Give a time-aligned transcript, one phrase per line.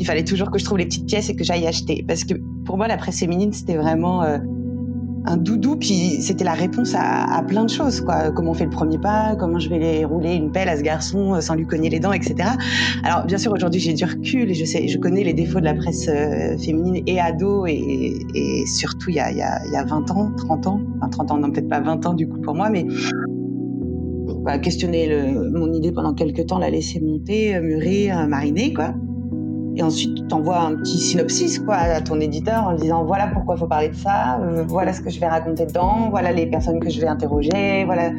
[0.00, 2.04] il fallait toujours que je trouve les petites pièces et que j'aille acheter.
[2.08, 4.38] Parce que pour moi, la presse féminine, c'était vraiment euh,
[5.26, 8.30] un doudou, puis c'était la réponse à, plein de choses, quoi.
[8.30, 10.82] Comment on fait le premier pas, comment je vais les rouler une pelle à ce
[10.82, 12.48] garçon euh, sans lui cogner les dents, etc.
[13.04, 15.74] Alors, bien sûr, aujourd'hui, j'ai du recul je sais, je connais les défauts de la
[15.74, 18.16] presse euh, féminine et ado et,
[18.78, 21.10] surtout il y, a, il, y a, il y a 20 ans, 30 ans, enfin
[21.10, 22.86] 30 ans, non, peut-être pas 20 ans du coup pour moi, mais
[24.62, 28.94] questionner mon idée pendant quelques temps, la laisser monter, mûrir, mariner, quoi.
[29.80, 33.54] Et ensuite, tu envoies un petit synopsis quoi, à ton éditeur en disant voilà pourquoi
[33.54, 36.44] il faut parler de ça, euh, voilà ce que je vais raconter dedans, voilà les
[36.46, 38.10] personnes que je vais interroger, voilà,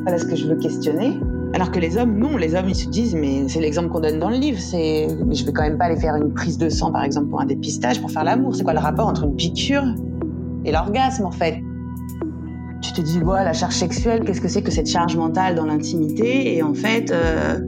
[0.00, 1.20] voilà ce que je veux questionner.
[1.52, 4.18] Alors que les hommes, non, les hommes, ils se disent, mais c'est l'exemple qu'on donne
[4.18, 6.90] dans le livre, c'est, je vais quand même pas aller faire une prise de sang,
[6.90, 8.56] par exemple, pour un dépistage, pour faire l'amour.
[8.56, 9.84] C'est quoi le rapport entre une piqûre
[10.64, 11.58] et l'orgasme, en fait?
[12.80, 15.66] Tu te dis, voilà, la charge sexuelle, qu'est-ce que c'est que cette charge mentale dans
[15.66, 16.56] l'intimité?
[16.56, 17.58] Et en fait, euh,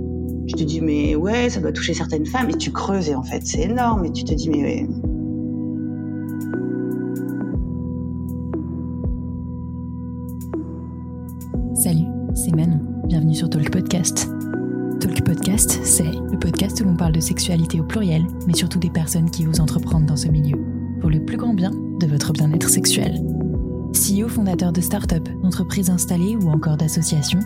[0.53, 2.51] je te dis, mais ouais, ça doit toucher certaines femmes.
[2.51, 4.05] Et tu creuses et en fait, c'est énorme.
[4.05, 4.87] Et tu te dis, mais.
[11.75, 12.81] Salut, c'est Manon.
[13.07, 14.29] Bienvenue sur Talk Podcast.
[15.01, 18.91] Talk Podcast, c'est le podcast où l'on parle de sexualité au pluriel, mais surtout des
[18.91, 20.59] personnes qui osent entreprendre dans ce milieu,
[21.01, 23.21] pour le plus grand bien de votre bien-être sexuel.
[23.93, 27.41] CEO fondateur de start-up, d'entreprises installées ou encore d'associations,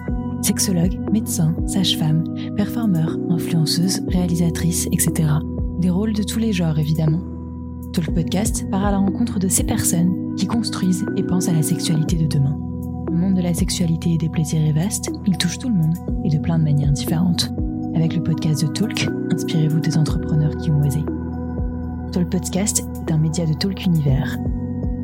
[0.46, 2.22] Sexologue, médecin, sage-femme,
[2.56, 5.28] performeur, influenceuse, réalisatrice, etc.
[5.80, 7.18] Des rôles de tous les genres évidemment.
[7.92, 11.64] Talk Podcast part à la rencontre de ces personnes qui construisent et pensent à la
[11.64, 12.56] sexualité de demain.
[13.10, 15.96] Le monde de la sexualité et des plaisirs est vaste, il touche tout le monde
[16.24, 17.52] et de plein de manières différentes.
[17.96, 21.00] Avec le podcast de Talk, inspirez-vous des entrepreneurs qui ont osé.
[22.12, 24.38] Talk Podcast est un média de Talk Univers,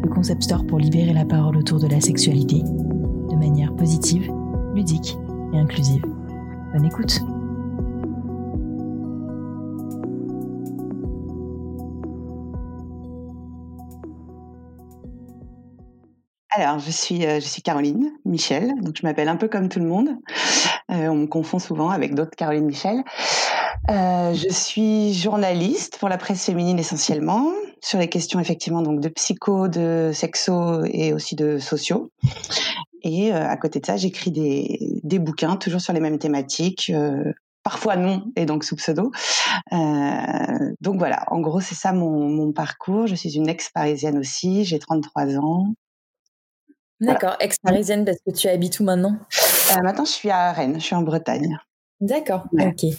[0.04, 4.30] le concept store pour libérer la parole autour de la sexualité de manière positive,
[4.76, 5.16] ludique
[5.60, 6.02] inclusive.
[6.72, 7.20] Bonne écoute
[16.54, 19.78] Alors, je suis, euh, je suis Caroline Michel, donc je m'appelle un peu comme tout
[19.78, 20.10] le monde.
[20.90, 23.02] Euh, on me confond souvent avec d'autres Caroline Michel.
[23.90, 27.48] Euh, je suis journaliste pour la presse féminine essentiellement,
[27.80, 32.10] sur les questions effectivement donc de psycho, de sexo et aussi de sociaux.
[33.02, 36.90] Et euh, à côté de ça, j'écris des, des, bouquins toujours sur les mêmes thématiques,
[36.94, 37.32] euh,
[37.62, 39.10] parfois non, et donc sous pseudo.
[39.72, 43.06] Euh, donc voilà, en gros, c'est ça mon, mon, parcours.
[43.06, 45.74] Je suis une ex-parisienne aussi, j'ai 33 ans.
[47.00, 49.16] D'accord, ex-parisienne parce que tu habites où maintenant?
[49.72, 51.58] Euh, Maintenant, je suis à Rennes, je suis en Bretagne.
[52.00, 52.84] D'accord, ok.
[52.84, 52.96] Et,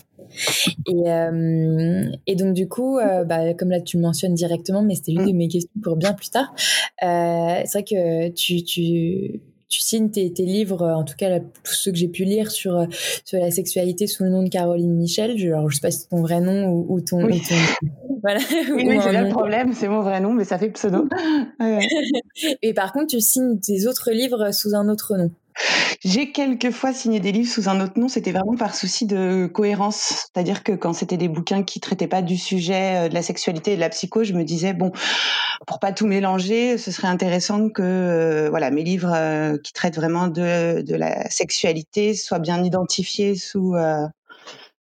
[1.12, 5.12] euh, et, donc du coup, euh, bah, comme là tu le mentionnes directement, mais c'était
[5.12, 6.54] une de mes questions pour bien plus tard.
[7.02, 9.42] C'est vrai que tu, tu
[9.74, 12.86] tu signes tes, livres, en tout cas tous ceux que j'ai pu lire sur,
[13.26, 15.36] sur la sexualité sous le nom de Caroline Michel.
[15.40, 17.42] Je, alors, je sais pas si c'est ton vrai nom ou, ton, oui.
[18.22, 18.40] Voilà.
[18.52, 21.10] Oui, oui c'est le problème, c'est mon vrai nom, mais ça fait pseudo.
[22.62, 25.32] Et par contre, tu signes tes autres livres sous un autre nom.
[26.04, 30.28] J'ai quelquefois signé des livres sous un autre nom, c'était vraiment par souci de cohérence.
[30.34, 33.74] C'est-à-dire que quand c'était des bouquins qui traitaient pas du sujet euh, de la sexualité
[33.74, 34.92] et de la psycho, je me disais, bon,
[35.66, 39.96] pour pas tout mélanger, ce serait intéressant que euh, voilà mes livres euh, qui traitent
[39.96, 43.76] vraiment de, de la sexualité soient bien identifiés sous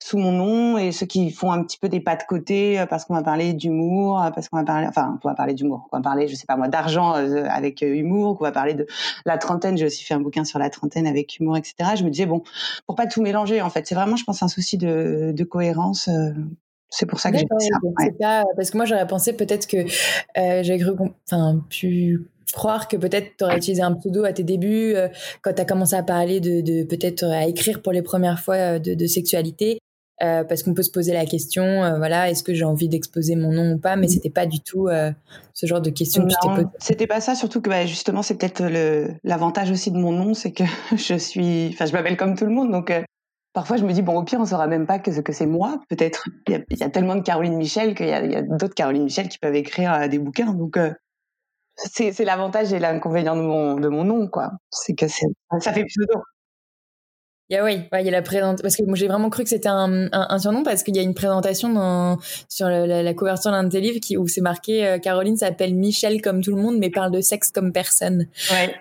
[0.03, 2.87] sous mon nom et ceux qui font un petit peu des pas de côté euh,
[2.87, 5.87] parce qu'on va parler d'humour, euh, parce qu'on va parler, enfin, on va parler d'humour,
[5.91, 8.87] on va parler, je sais pas moi, d'argent euh, avec humour, qu'on va parler de
[9.27, 9.77] la trentaine.
[9.77, 11.91] J'ai aussi fait un bouquin sur la trentaine avec humour, etc.
[11.95, 12.41] Je me disais bon,
[12.87, 16.09] pour pas tout mélanger, en fait, c'est vraiment, je pense, un souci de, de cohérence.
[16.89, 18.43] c'est pour ça que j'ai fait ça.
[18.55, 19.85] parce que moi, j'aurais pensé peut-être que
[20.37, 20.93] euh, j'ai cru,
[21.31, 24.95] enfin, pu croire que peut-être tu aurais utilisé un pseudo à tes débuts,
[25.43, 28.79] quand tu as commencé à parler de, de peut-être à écrire pour les premières fois
[28.79, 29.77] de, de sexualité.
[30.21, 33.35] Euh, parce qu'on peut se poser la question, euh, voilà, est-ce que j'ai envie d'exposer
[33.35, 34.09] mon nom ou pas, mais mm.
[34.09, 35.11] c'était pas du tout euh,
[35.55, 36.67] ce genre de question que tu t'es posé.
[36.77, 38.63] C'était pas ça, surtout que bah, justement, c'est peut-être
[39.23, 40.63] l'avantage aussi de mon nom, c'est que
[40.95, 42.93] je suis, enfin, je m'appelle comme tout le monde, donc
[43.53, 45.81] parfois je me dis bon, au pire, on saura même pas que, que c'est moi.
[45.89, 49.39] Peut-être il y, a tellement de Caroline Michel qu'il y a, d'autres Caroline Michel qui
[49.39, 50.77] peuvent écrire des bouquins, donc.
[51.77, 54.51] c'est l'avantage et l'inconvénient de mon, de mon nom, quoi.
[54.69, 56.21] C'est que ça fait pseudo
[57.59, 60.39] oui, il y a la présentation parce que moi j'ai vraiment cru que c'était un,
[60.39, 62.17] surnom parce qu'il y a une présentation
[62.47, 66.41] sur la, couverture d'un de tes livres où c'est marqué euh, Caroline s'appelle Michel comme
[66.41, 68.27] tout le monde mais parle de sexe comme personne.
[68.51, 68.73] Ouais.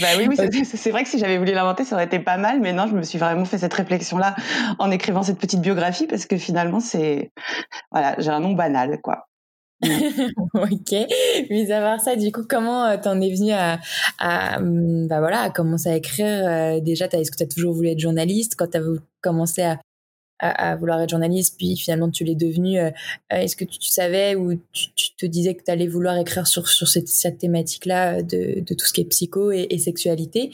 [0.00, 2.60] Bah oui, oui c'est vrai que si j'avais voulu l'inventer, ça aurait été pas mal,
[2.60, 4.34] mais non, je me suis vraiment fait cette réflexion-là
[4.78, 7.30] en écrivant cette petite biographie parce que finalement, c'est
[7.90, 9.26] voilà, j'ai un nom banal, quoi.
[10.54, 10.94] ok.
[11.50, 13.78] Mais à part ça, du coup, comment euh, t'en es venu à,
[14.58, 17.88] hum, bah voilà, à commencer à écrire euh, Déjà, est-ce que tu as toujours voulu
[17.88, 18.54] être journaliste?
[18.56, 18.82] Quand tu as
[19.22, 19.80] commencé à,
[20.38, 22.78] à, vouloir être journaliste, puis finalement tu l'es devenu.
[23.30, 26.88] Est-ce que tu, savais ou tu, te disais que tu allais vouloir écrire sur, sur
[26.88, 30.50] cette, thématique-là de, de, tout ce qui est psycho et, sexualité,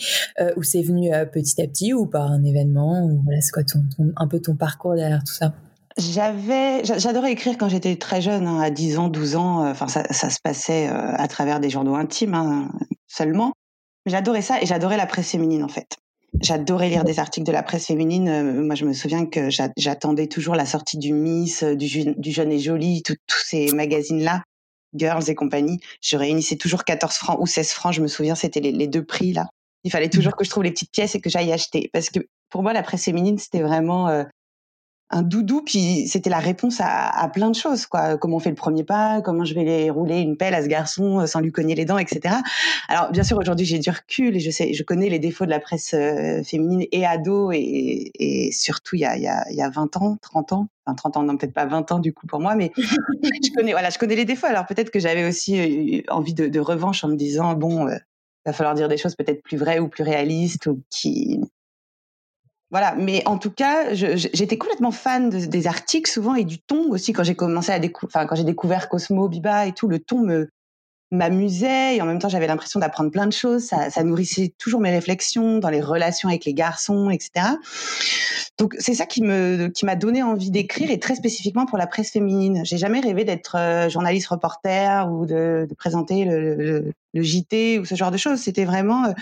[0.57, 3.85] ou c'est venu petit à petit ou par un événement, voilà, c'est quoi ton,
[4.17, 5.55] un peu ton parcours derrière tout ça?
[5.97, 9.65] J'avais, j'adorais écrire quand j'étais très jeune, hein, à 10 ans, 12 ans.
[9.65, 12.69] Euh, enfin, ça, ça, se passait euh, à travers des journaux intimes hein,
[13.07, 13.55] seulement.
[14.05, 15.97] J'adorais ça et j'adorais la presse féminine en fait.
[16.43, 18.29] J'adorais lire des articles de la presse féminine.
[18.29, 22.59] Euh, moi, je me souviens que j'attendais toujours la sortie du Miss, du, Jeune et
[22.59, 24.43] Joli, tous ces magazines-là,
[24.95, 25.81] Girls et compagnie.
[26.03, 27.95] Je réunissais toujours 14 francs ou 16 francs.
[27.95, 29.47] Je me souviens, c'était les, les deux prix là.
[29.83, 31.89] Il fallait toujours que je trouve les petites pièces et que j'aille acheter.
[31.93, 32.19] Parce que
[32.51, 34.25] pour moi, la presse féminine, c'était vraiment
[35.11, 38.17] un doudou, puis c'était la réponse à, plein de choses, quoi.
[38.17, 40.69] Comment on fait le premier pas, comment je vais les rouler une pelle à ce
[40.69, 42.37] garçon euh, sans lui cogner les dents, etc.
[42.89, 45.51] Alors bien sûr aujourd'hui j'ai du recul et je sais, je connais les défauts de
[45.51, 49.63] la presse euh, féminine et ado et, et surtout il y a, y, a, y
[49.63, 52.27] a 20 ans, 30 ans, enfin 30 ans non peut-être pas 20 ans du coup
[52.27, 54.47] pour moi, mais je connais voilà je connais les défauts.
[54.47, 58.01] Alors peut-être que j'avais aussi euh, envie de, de, revanche en me disant bon il
[58.45, 61.41] va falloir dire des choses peut-être plus vraies ou plus réalistes ou qui
[62.71, 67.13] voilà, mais en tout cas, j'étais complètement fan des articles souvent et du ton aussi
[67.13, 70.21] quand j'ai commencé à découvrir, enfin quand j'ai découvert Cosmo, Biba et tout, le ton
[70.21, 70.51] me
[71.13, 73.65] m'amusait et en même temps j'avais l'impression d'apprendre plein de choses.
[73.65, 77.47] Ça, ça, nourrissait toujours mes réflexions dans les relations avec les garçons, etc.
[78.59, 81.87] Donc c'est ça qui me qui m'a donné envie d'écrire et très spécifiquement pour la
[81.87, 82.63] presse féminine.
[82.65, 87.79] J'ai jamais rêvé d'être euh, journaliste reporter ou de, de présenter le, le, le, JT
[87.79, 88.41] ou ce genre de choses.
[88.41, 89.13] C'était vraiment euh,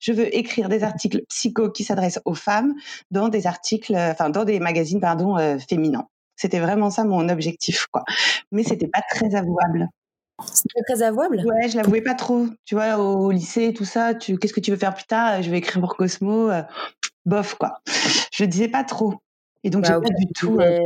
[0.00, 2.74] je veux écrire des articles psycho qui s'adressent aux femmes
[3.10, 6.06] dans des articles, enfin dans des magazines pardon euh, féminins.
[6.36, 8.04] C'était vraiment ça mon objectif quoi.
[8.52, 9.88] Mais c'était pas très avouable.
[10.52, 12.46] C'était très avouable Ouais, je l'avouais pas trop.
[12.64, 15.42] Tu vois, au, lycée, tout ça, tu, qu'est-ce que tu veux faire plus tard?
[15.42, 16.50] Je vais écrire pour Cosmo.
[16.50, 16.62] Euh,
[17.24, 17.80] bof, quoi.
[18.32, 19.14] Je disais pas trop.
[19.62, 20.58] Et donc, bah, j'ai pas du tout.
[20.60, 20.80] Euh,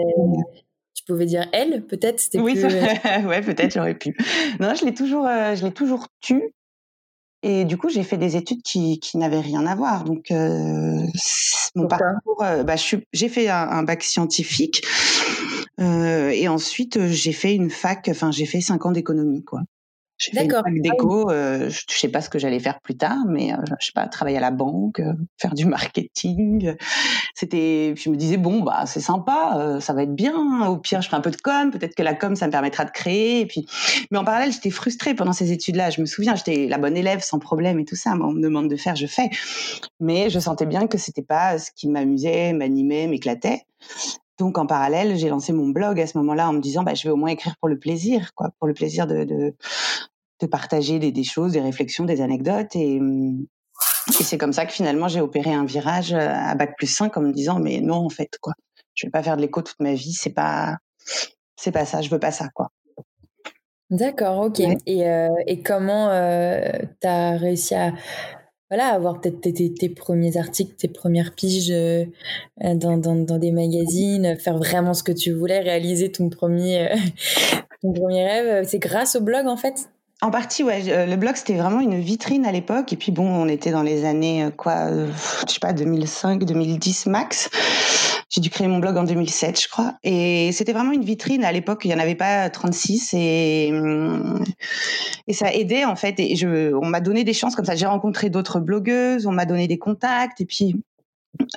[0.95, 2.21] tu pouvais dire elle, peut-être?
[2.21, 2.63] C'était Oui,
[3.27, 4.17] ouais, peut-être, j'aurais pu.
[4.61, 6.55] Non, je l'ai toujours, euh, je l'ai toujours tu.
[7.43, 10.05] Et du coup, j'ai fait des études qui, qui n'avaient rien à voir.
[10.05, 12.75] Donc, mon parcours, bah,
[13.13, 15.18] j'ai fait un, un, bac scientifique euh,
[15.79, 19.63] et ensuite, euh, j'ai fait une fac, enfin, j'ai fait cinq ans d'économie, quoi.
[20.19, 21.31] J'ai fait une fac d'éco.
[21.31, 24.09] Euh, je sais pas ce que j'allais faire plus tard, mais euh, je sais pas,
[24.09, 26.75] travailler à la banque, euh, faire du marketing.
[27.35, 30.67] C'était, je me disais bon bah c'est sympa, ça va être bien.
[30.67, 31.71] Au pire, je ferai un peu de com.
[31.71, 33.41] Peut-être que la com, ça me permettra de créer.
[33.41, 33.67] Et puis,
[34.11, 35.91] mais en parallèle, j'étais frustrée pendant ces études-là.
[35.91, 38.15] Je me souviens, j'étais la bonne élève sans problème et tout ça.
[38.21, 39.31] On me demande de faire, je fais.
[40.01, 43.63] Mais je sentais bien que c'était pas ce qui m'amusait, m'animait, m'éclatait.
[44.39, 47.05] Donc en parallèle, j'ai lancé mon blog à ce moment-là en me disant, bah, je
[47.05, 49.55] vais au moins écrire pour le plaisir, quoi, pour le plaisir de, de,
[50.41, 52.75] de partager des, des, choses, des réflexions, des anecdotes.
[52.77, 57.17] Et, et c'est comme ça que finalement j'ai opéré un virage à bac plus 5
[57.17, 58.55] en me disant, mais non en fait, quoi,
[58.95, 60.77] je vais pas faire de l'écho toute ma vie, c'est pas,
[61.57, 62.71] c'est pas ça, je veux pas ça, quoi.
[63.91, 64.61] D'accord, ok.
[64.61, 66.61] Et, euh, et comment euh,
[67.01, 67.93] tu as réussi à
[68.71, 72.05] voilà, avoir peut-être tes, premiers articles, tes premières piges euh,
[72.61, 76.97] dans, dans, dans, des magazines, faire vraiment ce que tu voulais, réaliser ton premier, euh,
[77.83, 78.67] ton premier rêve.
[78.69, 79.89] C'est grâce au blog en fait
[80.21, 80.83] en partie, ouais.
[80.89, 82.93] Euh, le blog, c'était vraiment une vitrine à l'époque.
[82.93, 87.49] Et puis, bon, on était dans les années, quoi, je sais pas, 2005, 2010 max.
[88.31, 89.95] J'ai dû créer mon blog en 2007, je crois.
[90.03, 91.45] Et c'était vraiment une vitrine.
[91.45, 93.15] À l'époque, il n'y en avait pas 36.
[93.15, 93.73] Et,
[95.27, 96.21] et ça aidait, en fait.
[96.21, 97.75] Et je, on m'a donné des chances comme ça.
[97.75, 100.43] J'ai rencontré d'autres blogueuses, on m'a donné des contacts.
[100.43, 100.77] Et puis,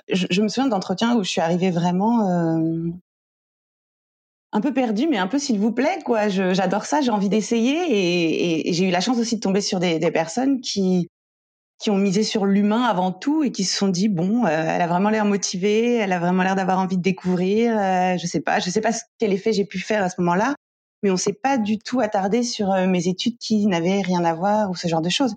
[0.10, 2.90] je, me souviens d'entretiens où je suis arrivée vraiment euh,
[4.54, 6.30] un peu perdue, mais un peu s'il vous plaît, quoi.
[6.30, 8.70] J'adore ça, j'ai envie d'essayer.
[8.70, 11.10] Et, j'ai eu la chance aussi de tomber sur des personnes qui
[11.82, 14.82] qui ont misé sur l'humain avant tout et qui se sont dit bon, euh, elle
[14.82, 17.76] a vraiment l'air motivée, elle a vraiment l'air d'avoir envie de découvrir.
[17.76, 20.54] Euh, je sais pas, je sais pas quel effet j'ai pu faire à ce moment-là,
[21.02, 24.36] mais on s'est pas du tout attardé sur euh, mes études qui n'avaient rien à
[24.36, 25.34] voir ou ce genre de choses.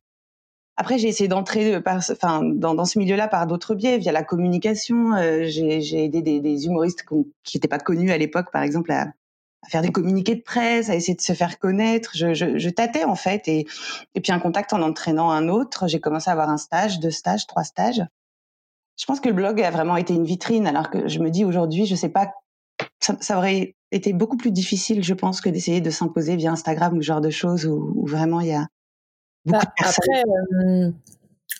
[0.76, 5.12] Après, j'ai essayé d'entrer dans ce milieu-là par d'autres biais, via la communication.
[5.44, 7.04] j'ai aidé des, des humoristes
[7.44, 9.06] qui n'étaient pas connus à l'époque, par exemple, à,
[9.64, 12.10] à faire des communiqués de presse, à essayer de se faire connaître.
[12.14, 13.66] Je, je, je tâtais en fait, et,
[14.14, 15.88] et puis un contact en entraînant un autre.
[15.88, 18.02] J'ai commencé à avoir un stage, deux stages, trois stages.
[18.96, 21.44] Je pense que le blog a vraiment été une vitrine, alors que je me dis
[21.44, 22.32] aujourd'hui, je sais pas,
[23.00, 26.96] ça, ça, aurait été beaucoup plus difficile, je pense, que d'essayer de s'imposer via Instagram
[26.96, 28.68] ou ce genre de choses où, où vraiment il y a
[29.44, 30.14] beaucoup bah, de personnes.
[30.14, 30.22] Après,
[30.64, 30.90] euh,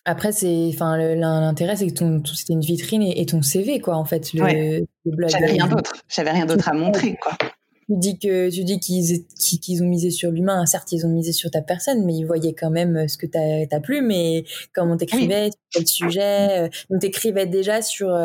[0.05, 4.05] après c'est, enfin, l'intérêt c'est que ton, c'était une vitrine et, ton CV, quoi, en
[4.05, 5.31] fait, le, le blog.
[5.31, 5.95] J'avais rien d'autre.
[6.09, 7.33] J'avais rien d'autre à montrer, quoi.
[7.89, 9.25] Tu dis que tu dis qu'ils
[9.61, 10.65] qu'ils ont misé sur l'humain.
[10.67, 13.67] Certes, ils ont misé sur ta personne, mais ils voyaient quand même ce que t'as
[13.71, 14.03] as plu.
[14.03, 18.17] Mais comment t'écrivais, sur quel sujet Donc t'écrivais déjà sur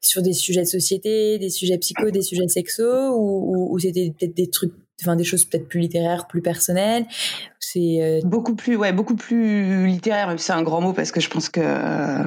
[0.00, 2.84] sur des sujets de société, des sujets psycho, des sujets sexo,
[3.16, 4.72] ou, ou c'était peut-être des trucs
[5.02, 7.06] enfin des choses peut-être plus littéraires, plus personnelles?
[7.60, 10.34] C'est euh, beaucoup plus, ouais, beaucoup plus littéraire.
[10.38, 12.24] C'est un grand mot parce que je pense que euh,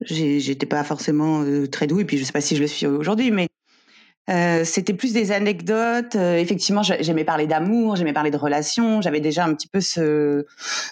[0.00, 2.86] j'étais pas forcément euh, très doux et puis je sais pas si je le suis
[2.86, 3.48] aujourd'hui, mais
[4.30, 6.14] euh, c'était plus des anecdotes.
[6.14, 9.00] effectivement, j'aimais parler d'amour, j'aimais parler de relations.
[9.00, 10.46] J'avais déjà un petit peu ce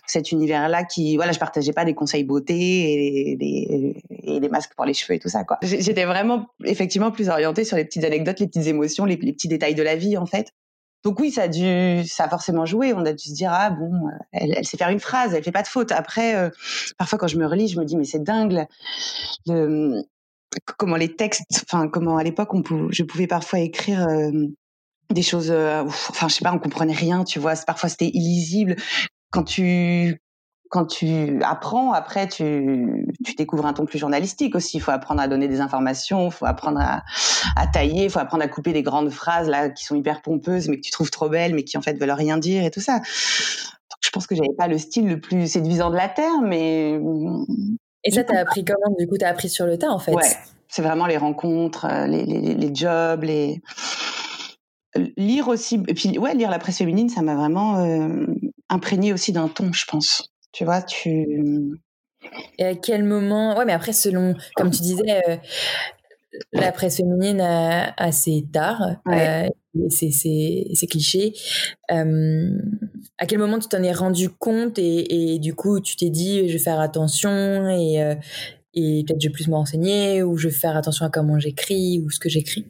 [0.07, 2.55] cet univers-là qui, voilà, je partageais pas des conseils beauté
[3.33, 5.59] et des, et des masques pour les cheveux et tout ça, quoi.
[5.63, 9.49] J'étais vraiment, effectivement, plus orientée sur les petites anecdotes, les petites émotions, les, les petits
[9.49, 10.53] détails de la vie, en fait.
[11.03, 12.93] Donc oui, ça a dû, ça a forcément joué.
[12.93, 15.43] On a dû se dire ah bon, euh, elle, elle sait faire une phrase, elle
[15.43, 15.93] fait pas de faute.
[15.93, 16.51] Après, euh,
[16.99, 18.67] parfois quand je me relis, je me dis mais c'est dingue
[19.47, 20.03] le,
[20.77, 22.51] comment les textes, enfin comment à l'époque
[22.91, 24.31] je pouvais parfois écrire euh,
[25.11, 27.55] des choses, enfin je sais pas, on comprenait rien, tu vois.
[27.67, 28.77] Parfois c'était illisible.
[29.31, 30.21] Quand tu
[30.71, 34.77] quand tu apprends, après, tu, tu découvres un ton plus journalistique aussi.
[34.77, 38.45] Il faut apprendre à donner des informations, il faut apprendre à, tailler, il faut apprendre
[38.45, 41.29] à couper des grandes phrases là qui sont hyper pompeuses, mais que tu trouves trop
[41.29, 43.01] belles, mais qui en fait veulent rien dire et tout ça.
[44.01, 46.99] Je pense que j'avais pas le style le plus séduisant de la terre, mais.
[48.05, 48.95] Et ça, t'as appris comment?
[48.99, 50.13] Du coup, t'as appris sur le tas, en fait.
[50.13, 50.37] Ouais,
[50.69, 53.61] c'est vraiment les rencontres, euh, les, les, les jobs, les
[55.17, 55.83] lire aussi.
[55.89, 58.27] Et puis ouais, lire la presse féminine, ça m'a vraiment euh,
[58.69, 60.33] imprégné aussi d'un ton, je pense.
[60.53, 61.79] Tu vois, tu.
[62.59, 63.57] Et à quel moment?
[63.57, 65.37] Ouais, mais après, selon, comme tu disais, euh,
[66.53, 69.49] la presse féminine assez tard, euh,
[69.89, 71.33] c'est cliché.
[71.91, 72.51] Euh,
[73.19, 76.53] à quel moment tu t'en es rendu compte et, du coup, tu t'es dit, je
[76.55, 78.15] vais faire attention et, euh,
[78.75, 82.03] et peut-être je vais plus me renseigner ou je vais faire attention à comment j'écris
[82.05, 82.67] ou ce que j'écris?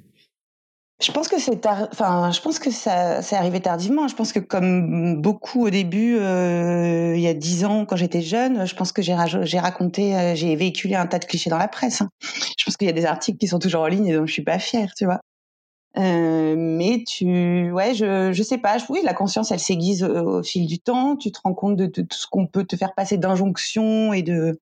[1.02, 4.06] Je pense que c'est enfin je pense que ça c'est arrivé tardivement.
[4.06, 8.20] Je pense que comme beaucoup au début, euh, il y a dix ans quand j'étais
[8.20, 11.56] jeune, je pense que j'ai j'ai raconté, euh, j'ai véhiculé un tas de clichés dans
[11.56, 12.02] la presse.
[12.02, 12.10] Hein.
[12.58, 14.32] Je pense qu'il y a des articles qui sont toujours en ligne et dont je
[14.32, 15.20] suis pas fière, tu vois.
[15.98, 18.76] Euh, mais tu, ouais, je, je sais pas.
[18.88, 21.16] Oui, la conscience, elle s'aiguise au, fil du temps.
[21.16, 24.22] Tu te rends compte de, de tout ce qu'on peut te faire passer d'injonctions et
[24.22, 24.58] de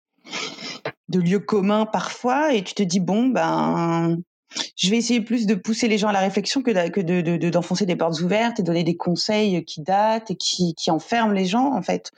[1.09, 4.19] de lieux communs parfois, et tu te dis bon ben
[4.77, 7.97] je vais essayer plus de pousser les gens à la réflexion que, de, d'enfoncer des
[7.97, 11.83] portes ouvertes et donner des conseils qui datent et qui, qui enferment les gens, en
[11.83, 12.13] fait.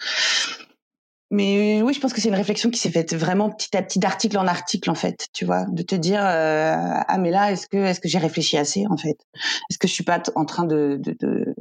[1.33, 4.01] Mais oui, je pense que c'est une réflexion qui s'est faite vraiment petit à petit,
[4.01, 6.75] d'article en article, en fait, tu vois, de te dire euh,
[7.07, 9.17] ah mais là, est-ce que est-ce que j'ai réfléchi assez, en fait?
[9.71, 11.55] Est-ce que je suis pas en train de, de, de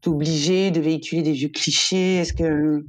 [0.00, 2.16] t'obliger de véhiculer des vieux clichés?
[2.16, 2.84] Est-ce que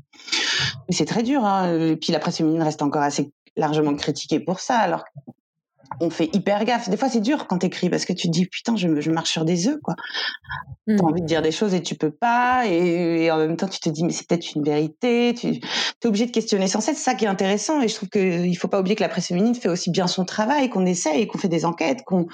[0.89, 1.71] c'est très dur, hein.
[1.79, 5.03] Et puis la presse féminine reste encore assez largement critiquée pour ça, alors
[6.01, 6.89] on fait hyper gaffe.
[6.89, 9.31] Des fois, c'est dur quand t'écris parce que tu te dis putain, je, je marche
[9.31, 9.95] sur des œufs, quoi.
[10.87, 11.05] T'as mmh.
[11.05, 13.89] envie de dire des choses et tu peux pas, et, en même temps, tu te
[13.89, 15.35] dis mais c'est peut-être une vérité.
[15.35, 16.97] Tu es obligé de questionner sans cesse.
[16.97, 19.27] C'est ça qui est intéressant, et je trouve qu'il faut pas oublier que la presse
[19.27, 22.27] féminine fait aussi bien son travail, qu'on essaye, qu'on fait des enquêtes, qu'on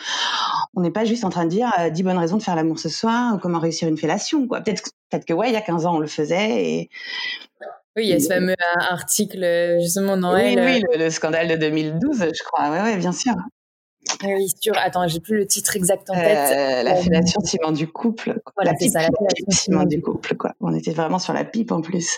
[0.75, 2.79] on n'est pas juste en train de dire 10 euh, bonnes raisons de faire l'amour
[2.79, 4.62] ce soir, ou comment réussir une fellation, quoi.
[4.62, 6.89] Peut-être peut-être que ouais, il y a 15 ans on le faisait et
[7.95, 11.48] oui, il y a ce fameux euh, article justement dans oui, Oui, euh, le, scandale
[11.48, 12.69] de 2012, je crois.
[12.69, 13.34] Oui, ouais, bien sûr.
[14.24, 14.74] Ah oui, sûr.
[14.77, 16.51] Attends, j'ai plus le titre exact en tête.
[16.51, 18.39] Euh, la fellation ciment du couple.
[18.55, 20.35] Voilà, c'est ça, la fellation ciment du couple.
[20.35, 20.53] Quoi.
[20.59, 22.17] On était vraiment sur la pipe en plus.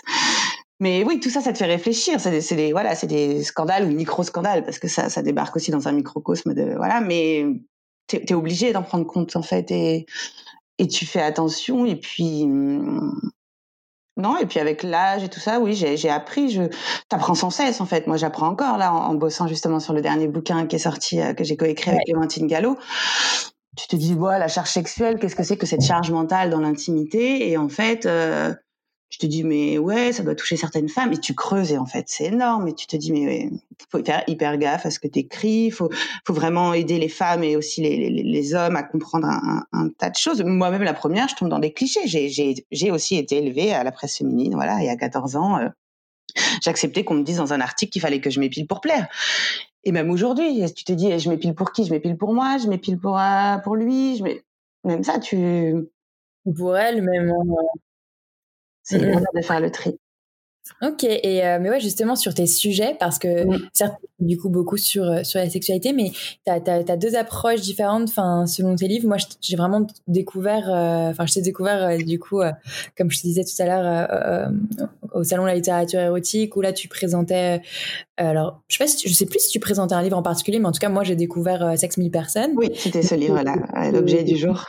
[0.80, 2.20] Mais oui, tout ça, ça te fait réfléchir.
[2.20, 5.70] C'est des, des, voilà, c'est des scandales ou micro-scandales parce que ça, ça débarque aussi
[5.70, 7.00] dans un microcosme de voilà.
[7.00, 7.44] Mais
[8.06, 10.06] t'es es obligé d'en prendre compte en fait et
[10.78, 13.20] et tu fais attention et puis hum,
[14.18, 16.50] non, et puis avec l'âge et tout ça, oui, j'ai appris.
[16.50, 16.62] Je
[17.08, 18.08] t'apprends sans cesse en fait.
[18.08, 21.34] Moi, j'apprends encore là en, bossant justement sur le dernier bouquin qui est sorti euh,
[21.34, 22.76] que j'ai coécrit avec Clémentine Gallo.
[23.76, 26.58] Tu te dis, voilà, la charge sexuelle, qu'est-ce que c'est que cette charge mentale dans
[26.58, 27.48] l'intimité?
[27.48, 28.52] Et en fait, euh,
[29.10, 31.12] je te dis mais ouais ça doit toucher certaines femmes.
[31.12, 32.04] Et tu creuses et en fait.
[32.08, 32.68] C'est énorme.
[32.68, 33.50] Et tu te dis mais
[33.90, 35.90] faut faire hyper gaffe à ce que tu écris faut
[36.26, 40.10] faut vraiment aider les femmes et aussi les, les, les hommes à comprendre un, tas
[40.10, 40.42] de choses.
[40.42, 42.06] Moi-même la première je tombe dans des clichés.
[42.06, 45.58] J'ai j'ai j'ai aussi été élevée à la presse féminine voilà et à 14 ans
[45.58, 45.68] euh,
[46.62, 49.08] j'acceptais qu'on me dise dans un article qu'il fallait que je m'épile pour plaire.
[49.84, 51.84] Et même aujourd'hui tu te dis je m'épile pour qui?
[51.86, 52.58] Je m'épile pour moi?
[52.58, 54.16] Je m'épile pour euh, pour lui?
[54.18, 54.24] Je
[54.84, 55.88] même ça tu
[56.56, 57.32] pour elle même
[58.88, 59.24] c'est mmh.
[59.34, 59.98] de faire le tri.
[60.82, 63.28] Ok, et euh, mais ouais, justement sur tes sujets, parce que
[63.72, 66.12] certes, du coup, beaucoup sur, euh, sur la sexualité, mais
[66.44, 69.08] tu as, deux approches différentes selon tes livres.
[69.08, 72.42] Moi, j'ai vraiment découvert, euh, enfin, je t'ai découvert, du coup,
[72.96, 74.50] comme je te disais tout à l'heure,
[75.14, 77.62] au Salon de la littérature érotique, où là, tu présentais
[78.18, 80.80] alors, je sais, sais plus si tu présentais un livre en particulier, mais en tout
[80.80, 82.52] cas, moi, j'ai découvert euh, Sex mille personnes.
[82.56, 83.54] Oui, c'était ce livre-là,
[83.92, 84.66] l'objet du jour.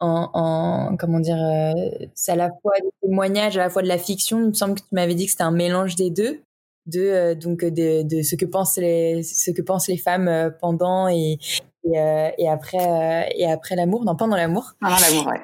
[0.00, 1.72] En, en, comment dire, euh,
[2.14, 4.40] c'est à la fois des témoignages, à la fois de la fiction.
[4.40, 6.40] Il me semble que tu m'avais dit que c'était un mélange des deux,
[6.84, 11.08] de euh, donc de, de, ce que pensent les ce que pensent les femmes pendant
[11.08, 11.38] et
[11.84, 14.74] et, et après et après l'amour, non pendant l'amour.
[14.80, 15.40] Pendant l'amour, ouais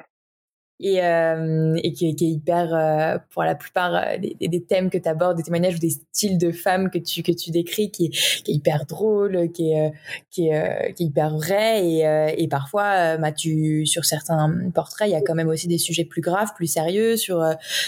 [0.83, 4.89] et, euh, et qui, qui, est hyper, euh, pour la plupart euh, des, des, thèmes
[4.89, 7.89] que tu abordes, des témoignages ou des styles de femmes que tu, que tu décris,
[7.89, 9.93] qui, qui est hyper drôle, qui est,
[10.29, 11.85] qui est, qui est hyper vrai.
[11.85, 15.77] Et, et parfois, bah, tu, sur certains portraits, il y a quand même aussi des
[15.77, 17.41] sujets plus graves, plus sérieux sur,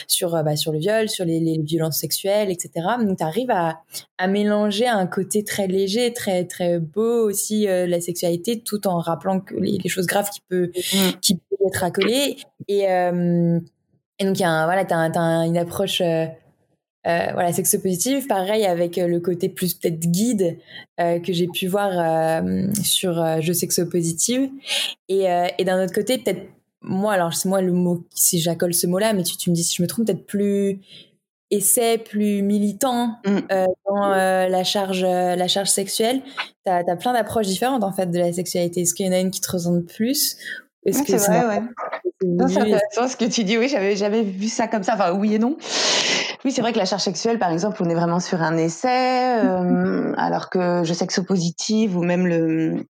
[0.08, 2.88] sur, bah, sur le viol, sur les, les violences sexuelles, etc.
[3.06, 3.82] Donc, tu arrives à,
[4.18, 9.42] à mélanger un côté très léger, très, très beau aussi, la sexualité, tout en rappelant
[9.42, 11.20] que les, les choses graves qui, peut, mmh.
[11.22, 12.38] qui peuvent être accolées.
[12.70, 13.60] Et, euh,
[14.20, 16.26] et donc, il y a un, voilà, t'as, as une approche euh,
[17.08, 18.28] euh, voilà, sexo-positive.
[18.28, 20.58] Pareil avec le côté plus peut-être guide
[20.98, 21.92] que j'ai pu voir
[22.84, 24.50] sur Je sexo-positive.
[25.08, 25.26] Et,
[25.58, 26.42] et d'un autre côté, peut-être
[26.82, 29.64] moi, alors c'est moi le mot, si j'accole ce mot-là, mais tu, tu me dis
[29.64, 30.82] si je me trompe, peut-être plus
[31.52, 33.40] essai, plus militant mm.
[33.86, 36.24] dans la charge, la charge sexuelle.
[36.66, 38.82] Tu as, plein d'approches différentes en fait de la sexualité.
[38.82, 40.38] Est-ce qu'il y en a une qui te ressemble plus?
[40.86, 41.62] Est-ce que c'est vrai, ouais.
[42.48, 43.58] C'est intéressant ce que tu dis.
[43.58, 44.94] Oui, j'avais j'avais vu ça comme ça.
[44.96, 45.58] Enfin, oui et non.
[46.44, 49.44] Oui, c'est vrai que la charge sexuelle, par exemple, on est vraiment sur un essai,
[49.44, 52.86] euh, alors que je sexo-positive ou même le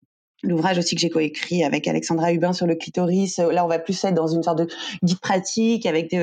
[0.43, 3.37] l'ouvrage aussi que j'ai coécrit avec Alexandra Hubin sur le clitoris.
[3.37, 4.67] Là, on va plus être dans une sorte de
[5.01, 6.15] guide pratique avec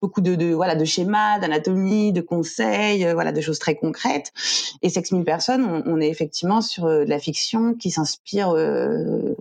[0.00, 4.32] beaucoup de, de, voilà de schémas, d'anatomie, de conseils, euh, voilà de choses très concrètes.
[4.82, 9.34] Et Sex mille personnes, on, est effectivement sur euh, de la fiction qui s'inspire euh,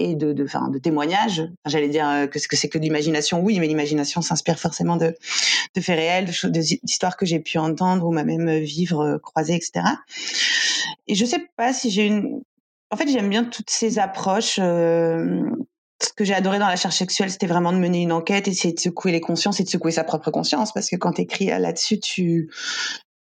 [0.00, 1.42] et de, de, de témoignages.
[1.66, 5.14] J'allais dire euh, que, c'est que de l'imagination, oui, mais l'imagination s'inspire forcément de,
[5.74, 9.84] de faits réels, d'histoires que j'ai pu entendre ou même vivre, croiser, etc.
[11.06, 12.42] Et je sais pas si j'ai une
[12.90, 14.58] en fait, j'aime bien toutes ces approches.
[14.60, 15.42] Euh,
[16.02, 18.74] ce que j'ai adoré dans la charge sexuelle, c'était vraiment de mener une enquête, essayer
[18.74, 21.46] de secouer les consciences et de secouer sa propre conscience, parce que quand tu écris
[21.46, 22.50] là-dessus, tu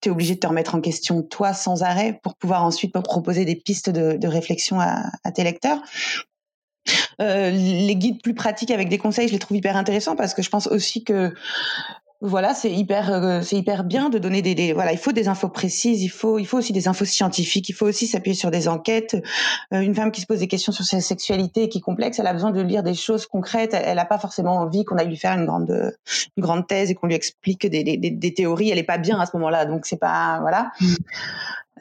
[0.05, 3.57] es obligé de te remettre en question toi sans arrêt pour pouvoir ensuite proposer des
[3.57, 5.81] pistes de, réflexion à, tes lecteurs.
[7.21, 10.43] Euh, les guides plus pratiques avec des conseils, je les trouve hyper intéressants parce que
[10.43, 11.33] je pense aussi que
[12.23, 15.51] voilà, c'est hyper, euh, c'est hyper bien de donner des, voilà, il faut des infos
[15.51, 18.69] précises, il faut, il faut aussi des infos scientifiques, il faut aussi s'appuyer sur des
[18.69, 19.17] enquêtes.
[19.75, 22.27] Euh, une femme qui se pose des questions sur sa sexualité qui est complexe, elle
[22.27, 23.75] a besoin de lire des choses concrètes.
[23.75, 25.95] Elle n'a pas forcément envie qu'on aille lui faire une grande,
[26.37, 28.71] une grande thèse et qu'on lui explique des, des, des, théories.
[28.71, 30.73] Elle est pas bien à ce moment-là, donc c'est pas, voilà.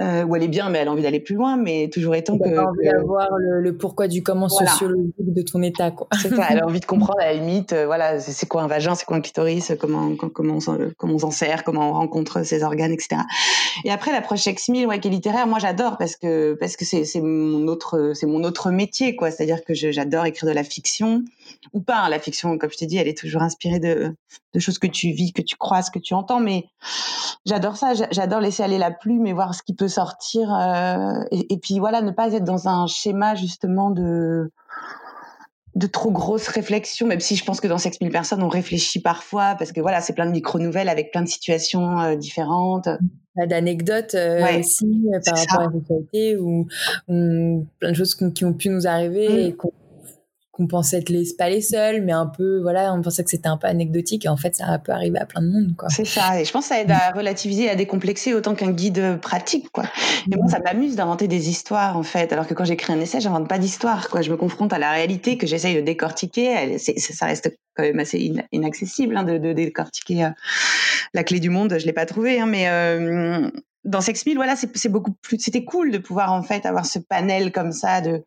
[0.02, 1.56] Euh, où elle est bien, mais elle a envie d'aller plus loin.
[1.56, 2.50] Mais toujours étant que.
[2.50, 6.08] Elle a envie d'avoir le, pourquoi du comment sociologique de ton état, quoi.
[6.22, 6.48] C'est ça.
[6.50, 9.06] Elle a envie de comprendre à la limite, euh, voilà, c'est quoi un vagin, c'est
[9.06, 12.92] quoi un clitoris, comment comment on, comment on s'en sert, comment on rencontre ses organes,
[12.92, 13.22] etc.
[13.86, 17.06] Et après l'approche sex ouais, qui est littéraire, moi j'adore parce que parce que c'est
[17.06, 19.32] c'est mon autre c'est mon autre métier, quoi.
[19.32, 21.24] C'est-à-dire que j'adore écrire de la fiction
[21.74, 22.04] ou pas.
[22.04, 24.16] Hein, la fiction, comme je t'ai dit, elle est toujours inspirée de
[24.54, 26.40] de choses que tu vis, que tu croises, que tu entends.
[26.40, 26.66] Mais
[27.46, 27.94] j'adore ça.
[28.12, 30.54] J'adore laisser aller la plume et voir ce qui peut sortir.
[30.54, 34.52] Euh, et, puis voilà, ne pas être dans un schéma justement de
[35.76, 39.02] de trop grosses réflexions, même si je pense que dans Sex 1000 personnes, on réfléchit
[39.02, 42.88] parfois, parce que voilà, c'est plein de micro-nouvelles avec plein de situations euh, différentes.
[43.36, 46.68] D'anecdotes euh, aussi par rapport à la sexualité ou,
[47.08, 49.48] plein de choses qui ont pu nous arriver mm.
[49.48, 49.74] et qu'on
[50.56, 53.50] qu'on pensait être les, pas les seuls, mais un peu, voilà, on pensait que c'était
[53.50, 55.90] un peu anecdotique et en fait, ça peut arriver à plein de monde, quoi.
[55.90, 56.40] C'est ça.
[56.40, 59.84] Et je pense que ça aide à relativiser, à décomplexer autant qu'un guide pratique, quoi.
[60.32, 62.32] Et moi, ça m'amuse d'inventer des histoires, en fait.
[62.32, 64.22] Alors que quand j'écris un essai, j'invente pas d'histoire, quoi.
[64.22, 66.78] Je me confronte à la réalité que j'essaye de décortiquer.
[66.78, 70.30] ça reste quand même assez inaccessible, hein, de, décortiquer euh,
[71.14, 71.76] la clé du monde.
[71.78, 73.52] Je l'ai pas trouvé, hein, mais, euh,
[73.84, 77.52] dans Sex voilà, c'est beaucoup plus, c'était cool de pouvoir, en fait, avoir ce panel
[77.52, 78.24] comme ça de,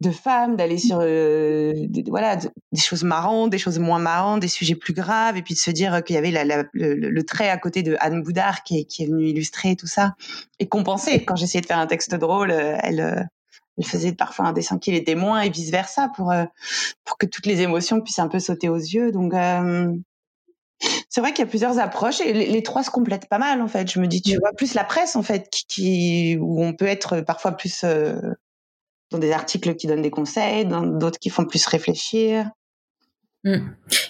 [0.00, 4.48] de femmes, d'aller sur euh, des, voilà des choses marrantes, des choses moins marrantes, des
[4.48, 7.56] sujets plus graves, et puis de se dire qu'il y avait la, le, trait à
[7.56, 10.14] côté de Anne Boudard qui est, qui est venue illustrer tout ça
[10.58, 11.24] et compenser.
[11.24, 13.22] Quand j'essayais de faire un texte drôle, euh, elle, euh,
[13.78, 16.32] elle faisait parfois un dessin qui l'était moins et vice versa pour
[17.04, 19.12] pour que toutes les émotions puissent un peu sauter aux yeux.
[19.12, 19.34] Donc
[21.08, 23.68] c'est vrai qu'il y a plusieurs approches et les, trois se complètent pas mal en
[23.68, 23.90] fait.
[23.90, 26.86] Je me dis, tu vois, plus la presse en fait, qui, qui où on peut
[26.86, 27.84] être parfois plus
[29.10, 32.50] dans des articles qui donnent des conseils, dans d'autres qui font plus réfléchir.
[33.44, 33.58] Mmh.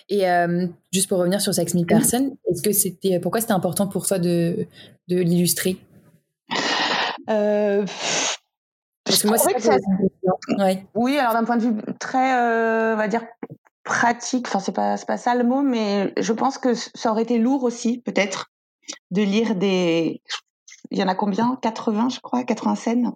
[0.09, 3.87] Et euh, juste pour revenir sur Sex Me Person, est-ce que c'était pourquoi c'était important
[3.87, 4.67] pour toi de,
[5.09, 5.77] de l'illustrer?
[7.29, 7.85] Euh,
[9.05, 9.77] Parce que moi, c'est ça...
[10.59, 10.87] ouais.
[10.95, 13.25] Oui, alors d'un point de vue très, euh, on va dire
[13.85, 14.47] pratique.
[14.49, 17.39] Enfin, c'est pas c'est pas ça le mot, mais je pense que ça aurait été
[17.39, 18.51] lourd aussi, peut-être,
[19.11, 20.23] de lire des
[20.91, 21.59] il y en a combien?
[21.63, 23.13] 80, je crois, 80 scènes?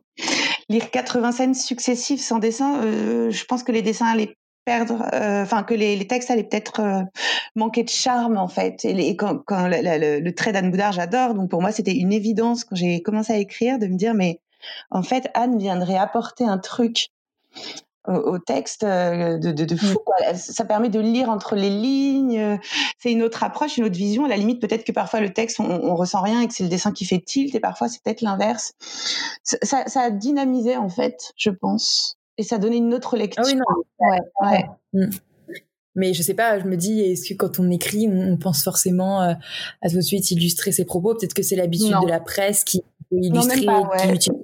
[0.71, 5.43] Lire 80 scènes successives sans dessin, euh, je pense que les dessins allaient perdre, euh,
[5.43, 7.03] enfin que les, textes allaient peut-être euh,
[7.57, 8.85] manquer de charme en fait.
[8.85, 11.35] Et, quand, le, le, trait d'Anne Boudard, j'adore.
[11.35, 14.39] Donc pour moi, c'était une évidence quand j'ai commencé à écrire de me dire mais
[14.93, 17.09] en fait Anne viendrait apporter un truc
[18.11, 19.99] au, texte de, de, de fou.
[20.05, 20.35] Quoi.
[20.35, 22.59] Ça permet de lire entre les lignes.
[22.99, 24.25] C'est une autre approche, une autre vision.
[24.25, 26.65] À la limite, peut-être que parfois le texte, on, on ressent rien et que c'est
[26.65, 27.55] le dessin qui fait tilt.
[27.55, 28.73] Et parfois, c'est peut-être l'inverse.
[29.43, 33.43] Ça, ça, a dynamisé en fait, je pense, et ça a donné une autre lecture.
[33.47, 34.09] Ah oui, non.
[34.09, 34.65] Ouais, ouais.
[34.93, 35.11] Mmh.
[35.97, 39.21] Mais je sais pas, je me dis, est-ce que quand on écrit, on pense forcément
[39.21, 39.37] à
[39.89, 41.15] tout de suite illustrer ses propos?
[41.15, 44.03] Peut-être que c'est l'habitude de la presse qui peut illustrer, non, pas, ouais.
[44.03, 44.43] qui utilise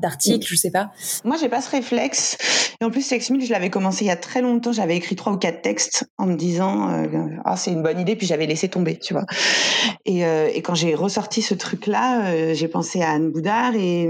[0.00, 0.90] d'articles, je sais pas.
[1.24, 2.36] Moi, j'ai pas ce réflexe.
[2.80, 4.72] Et en plus, Sex je l'avais commencé il y a très longtemps.
[4.72, 8.16] J'avais écrit trois ou quatre textes en me disant, euh, ah, c'est une bonne idée,
[8.16, 9.24] puis j'avais laissé tomber, tu vois.
[10.04, 14.08] Et, euh, quand j'ai ressorti ce truc-là, euh, j'ai pensé à Anne Boudard et,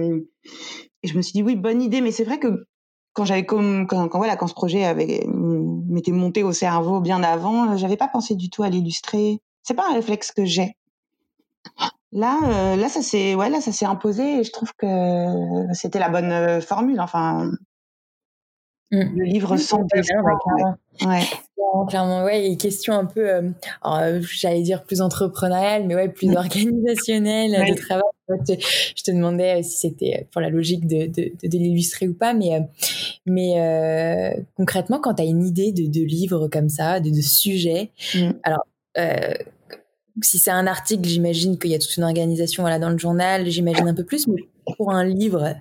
[1.04, 2.00] je me suis dit, oui, bonne idée.
[2.00, 2.66] Mais c'est vrai que
[3.12, 7.76] quand j'avais comme quand, voilà quand ce projet avait m'était monté au cerveau bien avant,
[7.76, 9.40] j'avais pas pensé du tout à l'illustrer.
[9.62, 10.76] C'est pas un réflexe que j'ai.
[12.12, 15.98] Là, euh, là, ça s'est, ouais, là, ça s'est imposé et je trouve que c'était
[15.98, 17.00] la bonne euh, formule.
[17.00, 17.50] Enfin,
[18.90, 19.00] mmh.
[19.16, 20.22] le livre sans dessin.
[20.22, 21.22] Ouais, ouais.
[21.88, 22.50] Clairement, ouais.
[22.50, 26.36] Et question un peu, euh, j'allais dire plus entrepreneuriale, mais ouais, plus mmh.
[26.36, 28.02] organisationnelle de travail.
[28.28, 32.34] Je te demandais si c'était pour la logique de, de, de, de l'illustrer ou pas,
[32.34, 32.68] mais,
[33.24, 37.22] mais euh, concrètement, quand tu as une idée de, de livre comme ça, de, de
[37.22, 38.30] sujet, mmh.
[38.42, 38.66] alors
[40.20, 43.48] si c'est un article, j'imagine qu'il y a toute une organisation voilà, dans le journal,
[43.48, 44.42] j'imagine un peu plus, mais
[44.76, 45.54] pour un livre,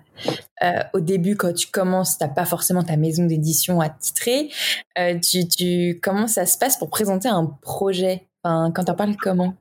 [0.63, 4.49] euh, au début, quand tu commences, t'as pas forcément ta maison d'édition à titrer.
[4.97, 8.27] Euh, tu, tu, comment ça se passe pour présenter un projet?
[8.43, 9.55] Enfin, Quand t'en parles, comment?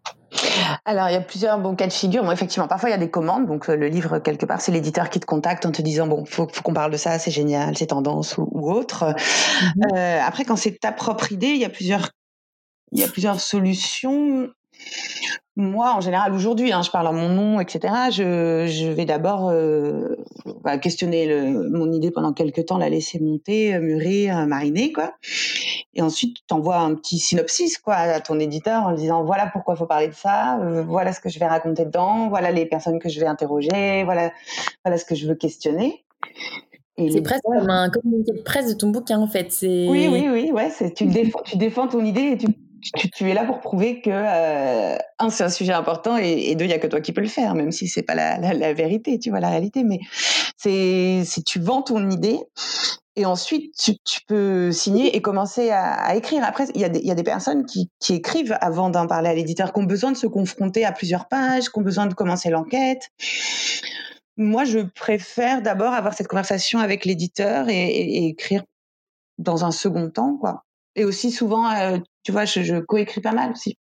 [0.85, 2.22] Alors, il y a plusieurs bons cas de figure.
[2.22, 3.46] Bon, effectivement, parfois il y a des commandes.
[3.46, 6.48] Donc, le livre, quelque part, c'est l'éditeur qui te contacte en te disant bon, faut,
[6.53, 9.05] faut qu'on parle de ça, c'est génial, c'est tendance ou, ou autre.
[9.05, 9.96] Mm-hmm.
[9.96, 12.11] Euh, après, quand c'est ta propre idée, il y a plusieurs,
[12.92, 14.48] il y a plusieurs solutions
[15.61, 17.95] moi, en général, aujourd'hui, hein, je parle en mon nom, etc.
[18.11, 20.16] Je, je vais d'abord euh,
[20.62, 24.93] bah, questionner le, mon idée pendant quelques temps, la laisser monter, euh, mûrir, euh, mariner,
[24.93, 25.14] quoi.
[25.95, 29.49] Et ensuite, tu envoies un petit synopsis, quoi, à ton éditeur en lui disant voilà
[29.53, 32.53] pourquoi il faut parler de ça, euh, voilà ce que je vais raconter dedans, voilà
[32.53, 34.31] les personnes que je vais interroger, voilà,
[34.85, 36.05] voilà ce que je veux questionner.
[36.97, 39.57] C'est presque comme un communiqué de presse de ton bouquin, en fait.
[39.62, 40.71] Oui, oui, oui, ouais.
[40.95, 42.49] Tu défends, tu défends ton idée et tu
[43.14, 46.71] tu, es là pour prouver que euh, un c'est un sujet important et, deux il
[46.71, 49.31] y a que toi qui peux le faire même si c'est pas la, vérité tu
[49.31, 49.85] vois la réalité.
[49.85, 50.01] Mais
[50.57, 52.38] c'est si tu vends ton idée
[53.16, 56.45] et ensuite tu, peux signer et commencer à, écrire.
[56.45, 59.29] Après il y a des, y a des personnes qui, qui écrivent avant d'en parler
[59.29, 62.14] à l'éditeur qui ont besoin de se confronter à plusieurs pages qui ont besoin de
[62.14, 63.09] commencer l'enquête.
[64.37, 68.62] Moi je préfère d'abord avoir cette conversation avec l'éditeur et, et écrire
[69.38, 70.64] dans un second temps quoi
[70.96, 73.79] et aussi souvent, euh, tu vois, je, je coécris pas mal aussi.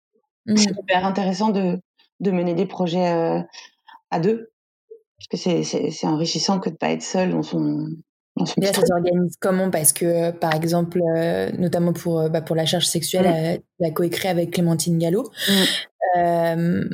[0.46, 0.56] Mmh.
[0.56, 1.78] C'est super intéressant de,
[2.20, 3.40] de mener des projets euh,
[4.10, 4.50] à deux,
[5.18, 7.88] parce que c'est, enrichissant que de pas être seul dans son
[8.36, 9.70] dans son là, ça s'organise comment?
[9.70, 13.62] Parce que, euh, par exemple, euh, notamment pour, bah, pour la charge sexuelle, mmh.
[13.80, 15.30] elle a coécrit avec Clémentine Gallo.
[15.48, 16.84] Mmh.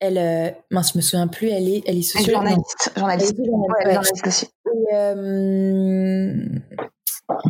[0.00, 2.42] elle, mince, je me souviens plus, elle est, elle est sociologue.
[2.42, 3.38] Journaliste, journaliste.
[3.38, 4.46] Ouais, journaliste aussi.
[4.92, 5.04] Et,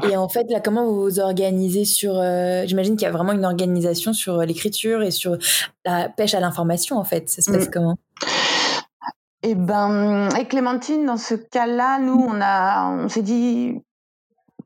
[0.09, 3.33] et en fait, là, comment vous vous organisez sur euh, J'imagine qu'il y a vraiment
[3.33, 5.37] une organisation sur euh, l'écriture et sur
[5.85, 6.97] la pêche à l'information.
[6.97, 7.73] En fait, ça se passe mmh.
[7.73, 7.97] comment?
[9.43, 13.83] Eh ben, avec Clémentine, dans ce cas-là, nous, on a, on s'est dit,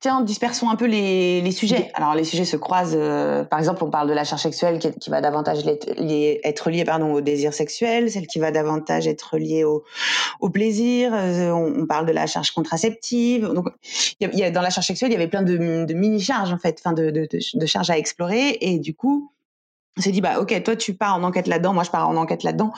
[0.01, 1.91] tiens, dispersons un peu les, les sujets.
[1.95, 2.97] Alors les sujets se croisent.
[2.99, 6.85] Euh, par exemple, on parle de la charge sexuelle qui, qui va davantage être liée
[6.85, 9.85] pardon au désir sexuel, celle qui va davantage être liée au,
[10.41, 11.13] au plaisir.
[11.15, 13.47] Euh, on, on, parle de la charge contraceptive.
[13.47, 13.67] Donc,
[14.21, 16.53] y, y a, dans la charge sexuelle, il y avait plein de, de mini charges
[16.53, 18.59] en fait, enfin de, de, de charges à explorer.
[18.61, 19.33] Et du coup,
[19.99, 22.17] on s'est dit bah ok, toi tu pars en enquête là-dedans, moi je pars en
[22.17, 22.73] enquête là-dedans.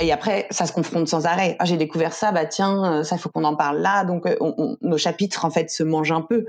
[0.00, 1.54] Et après, ça se confronte sans arrêt.
[1.60, 4.04] Ah, j'ai découvert ça, bah tiens, euh, ça faut qu'on en parle là.
[4.04, 6.46] Donc, euh, on, on, nos chapitres en fait se mangent un peu.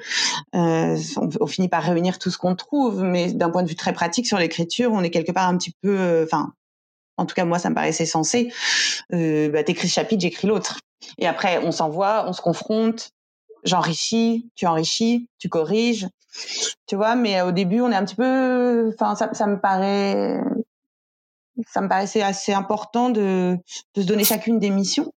[0.55, 3.75] Euh, on, on, finit par réunir tout ce qu'on trouve, mais d'un point de vue
[3.75, 6.53] très pratique sur l'écriture, on est quelque part un petit peu, euh, enfin,
[7.17, 8.51] en tout cas moi ça me paraissait sensé.
[9.13, 10.79] Euh, bah, t'écris ce chapitre, j'écris l'autre.
[11.19, 13.11] Et après, on s'envoie, on se confronte.
[13.63, 16.07] J'enrichis, tu enrichis, tu corriges,
[16.87, 17.15] tu vois.
[17.15, 20.39] Mais au début, on est un petit peu, enfin, ça, ça me paraît
[21.67, 23.57] ça me paraissait assez important de,
[23.95, 25.11] de se donner chacune des missions.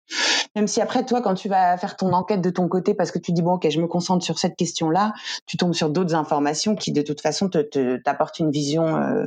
[0.56, 3.18] Même si après, toi, quand tu vas faire ton enquête de ton côté, parce que
[3.18, 5.12] tu dis, bon, ok, je me concentre sur cette question-là,
[5.44, 9.26] tu tombes sur d'autres informations qui, de toute façon, te, te, t'apportent une vision euh,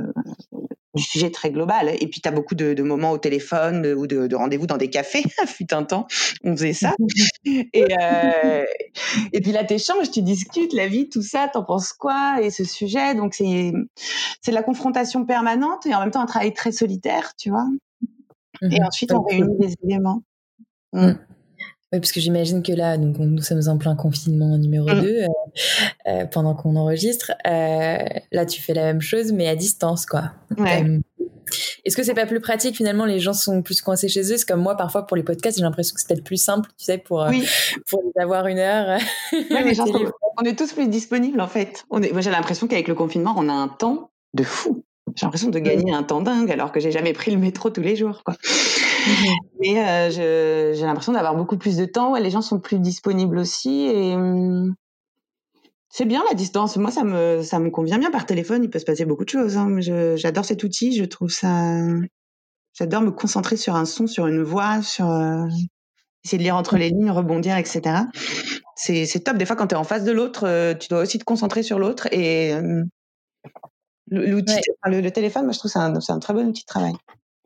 [0.96, 1.92] du sujet très global.
[2.02, 5.22] Et puis, tu as beaucoup de, moments au téléphone ou de, rendez-vous dans des cafés.
[5.46, 6.08] Fut un temps,
[6.44, 6.96] on faisait ça.
[7.46, 8.66] et, euh,
[9.32, 12.50] et puis là, tu échanges, tu discutes la vie, tout ça, t'en penses quoi Et
[12.50, 13.72] ce sujet, donc c'est
[14.42, 17.68] c'est de la confrontation permanente et en même temps un travail très solitaire, tu vois?
[18.64, 20.24] Et mmh ensuite, on réunit des éléments.
[20.94, 21.14] Mmh.
[21.92, 25.28] Oui, parce que j'imagine que là, donc, nous sommes en plein confinement numéro 2 euh,
[26.08, 27.32] euh, pendant qu'on enregistre.
[27.48, 27.98] Euh,
[28.32, 30.32] là, tu fais la même chose, mais à distance, quoi.
[31.84, 34.38] Est-ce que c'est pas plus pratique finalement Les gens sont plus coincés chez eux?
[34.38, 36.86] C'est comme moi, parfois pour les podcasts, j'ai l'impression que c'est peut-être plus simple, tu
[36.86, 37.26] sais, pour,
[37.88, 39.00] pour les avoir une heure.
[39.32, 41.86] on est tous plus disponibles en fait.
[41.90, 44.84] On est, moi, j'ai l'impression qu'avec le confinement, on a un temps de fou.
[45.16, 47.82] J'ai l'impression de gagner un temps dingue alors que j'ai jamais pris le métro tous
[47.82, 48.24] les jours.
[48.24, 48.36] Quoi.
[49.08, 52.14] Mmh Mais euh, j'ai l'impression d'avoir beaucoup plus de temps.
[52.14, 53.88] Ouais, les gens sont plus disponibles aussi.
[53.88, 54.76] Et mmh,
[55.90, 56.78] c'est bien la distance.
[56.78, 58.64] Moi, ça me, ça me convient bien par téléphone.
[58.64, 59.58] Il peut se passer beaucoup de choses.
[59.58, 59.80] Hein.
[60.16, 60.96] J'adore cet outil.
[60.96, 61.78] Je trouve ça.
[62.74, 65.46] J'adore me concentrer sur un son, sur une voix, sur euh,
[66.24, 68.04] essayer de lire entre les lignes, rebondir, etc.
[68.76, 69.38] C'est top.
[69.38, 71.64] Des fois, quand tu es en face de l'autre, euh, tu dois aussi te concentrer
[71.64, 72.08] sur l'autre.
[72.14, 72.54] Et
[74.08, 76.94] l'outil, le, téléphone, moi, je trouve que c'est un, un très bon outil de travail.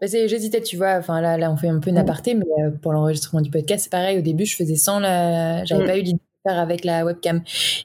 [0.01, 0.97] Bah, j'hésitais, tu vois.
[0.97, 3.85] Enfin, là, là, on fait un peu une aparté, mais euh, pour l'enregistrement du podcast,
[3.85, 4.17] c'est pareil.
[4.17, 5.63] Au début, je faisais sans la.
[5.65, 5.87] J'avais mm.
[5.87, 7.41] pas eu l'idée faire avec la webcam.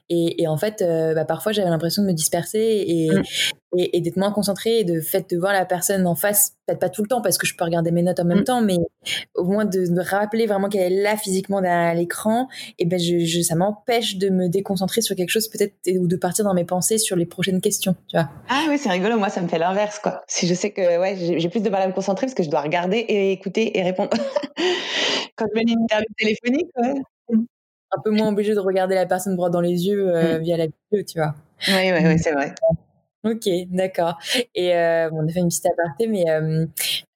[0.09, 3.23] Et, et en fait, euh, bah, parfois, j'avais l'impression de me disperser et, mm
[3.77, 6.89] et, d'être moins concentré et de fait de voir la personne en face peut-être pas
[6.89, 8.43] tout le temps parce que je peux regarder mes notes en même mm.
[8.43, 8.77] temps mais
[9.35, 12.47] au moins de me rappeler vraiment qu'elle est là physiquement derrière l'écran
[12.79, 16.45] et ben je, ça m'empêche de me déconcentrer sur quelque chose peut-être ou de partir
[16.45, 19.41] dans mes pensées sur les prochaines questions tu vois ah oui c'est rigolo moi ça
[19.41, 21.93] me fait l'inverse quoi si je sais que ouais j'ai plus de mal à me
[21.93, 24.09] concentrer parce que je dois regarder et écouter et répondre
[25.35, 26.93] quand je mets une interview téléphonique ouais.
[27.95, 30.41] Un peu moins obligé de regarder la personne droit dans les yeux euh, mm.
[30.41, 31.35] via la vidéo tu vois
[31.67, 32.53] oui oui, oui c'est vrai
[33.25, 34.17] Ok, d'accord.
[34.55, 36.23] Et euh, on a fait une petite aparté, mais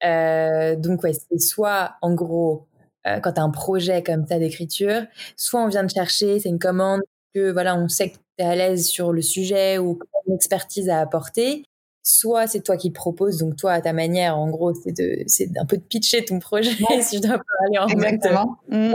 [0.04, 2.68] euh, donc ouais, c'est soit en gros
[3.06, 5.04] quand tu as un projet comme ça d'écriture,
[5.38, 7.02] soit on vient de chercher, c'est une commande
[7.34, 10.90] que voilà, on sait que tu es à l'aise sur le sujet ou une expertise
[10.90, 11.66] à apporter,
[12.04, 15.24] soit c'est toi qui le proposes, donc toi à ta manière, en gros, c'est de,
[15.26, 18.58] c'est un peu de pitcher ton projet, si je dois parler en Exactement.
[18.68, 18.94] Mmh.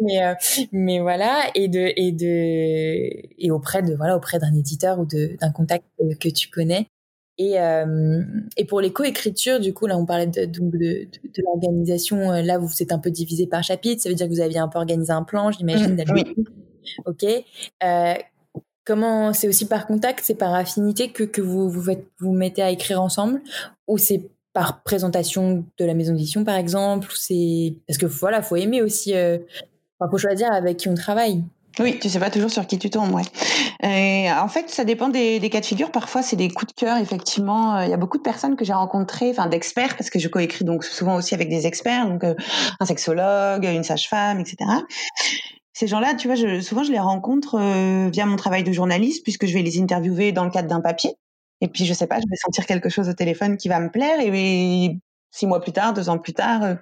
[0.00, 0.34] Mais, euh,
[0.72, 5.36] mais voilà, et de, et de, et auprès de, voilà, auprès d'un éditeur ou de,
[5.40, 5.84] d'un contact
[6.20, 6.86] que tu connais.
[7.36, 8.22] Et, euh,
[8.56, 12.30] et pour les co-écritures, du coup, là, on parlait de, de, de, de l'organisation.
[12.30, 14.02] Euh, là, vous êtes un peu divisé par chapitre.
[14.02, 16.34] Ça veut dire que vous aviez un peu organisé un plan, j'imagine, mmh, oui.
[17.06, 17.24] Ok.
[18.84, 22.70] Euh, Comment c'est aussi par contact, c'est par affinité que, que vous, vous mettez à
[22.70, 23.40] écrire ensemble
[23.88, 28.54] ou c'est par présentation de la maison d'édition par exemple c'est parce que voilà faut
[28.54, 29.38] aimer aussi euh...
[30.10, 31.42] faut choisir avec qui on travaille
[31.80, 33.20] oui, tu sais pas toujours sur qui tu tombes.
[33.82, 35.90] Et en fait, ça dépend des, cas de figure.
[35.90, 37.82] Parfois, c'est des coups de cœur, effectivement.
[37.82, 40.64] Il y a beaucoup de personnes que j'ai rencontrées, enfin d'experts, parce que je coécris
[40.64, 42.34] donc souvent aussi avec des experts, donc euh,
[42.78, 44.56] un sexologue, une sage-femme, etc
[45.74, 49.46] ces gens-là, tu vois, souvent je les rencontre euh, via mon travail de journaliste, puisque
[49.46, 51.16] je vais les interviewer dans le cadre d'un papier.
[51.60, 53.90] Et puis, je sais pas, je vais sentir quelque chose au téléphone qui va me
[53.90, 54.20] plaire.
[54.20, 54.96] Et,
[55.32, 56.74] six mois plus tard, deux ans plus tard, euh,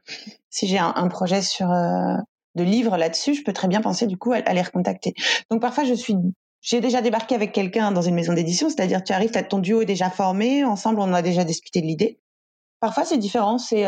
[0.50, 2.16] si j'ai un, projet sur euh,
[2.55, 5.14] de livres là-dessus, je peux très bien penser du coup à, les recontacter.
[5.50, 6.14] Donc parfois, je suis
[6.61, 9.87] j'ai déjà débarqué avec quelqu'un dans une maison d'édition, c'est-à-dire tu arrives, ton duo est
[9.87, 12.20] déjà formé, ensemble on a déjà discuté de l'idée.
[12.78, 13.83] Parfois c'est différent, c'est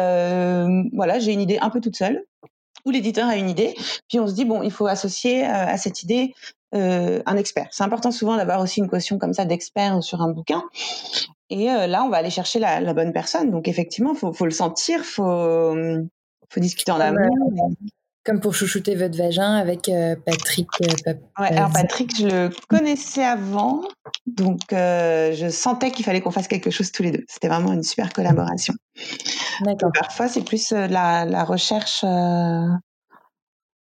[0.93, 2.25] voilà, j'ai une idée un peu toute seule,
[2.85, 3.75] où l'éditeur a une idée,
[4.09, 6.35] puis on se dit bon, il faut associer euh, à cette idée
[6.75, 7.68] euh, un expert.
[7.70, 10.62] C'est important souvent d'avoir aussi une caution comme ça d'expert sur un bouquin.
[11.51, 13.51] Et euh, là, on va aller chercher la, la bonne personne.
[13.51, 15.75] Donc effectivement, faut, faut le sentir, faut,
[16.49, 17.75] faut discuter en amont.
[18.25, 19.91] Comme pour chouchouter votre vagin avec
[20.25, 20.69] Patrick.
[20.81, 23.83] ouais, alors Patrick, je le connaissais avant,
[24.27, 27.25] donc je sentais qu'il fallait qu'on fasse quelque chose tous les deux.
[27.29, 28.73] C'était vraiment une super collaboration.
[29.63, 29.91] D'accord.
[29.93, 32.03] Parfois, c'est plus la, la, recherche.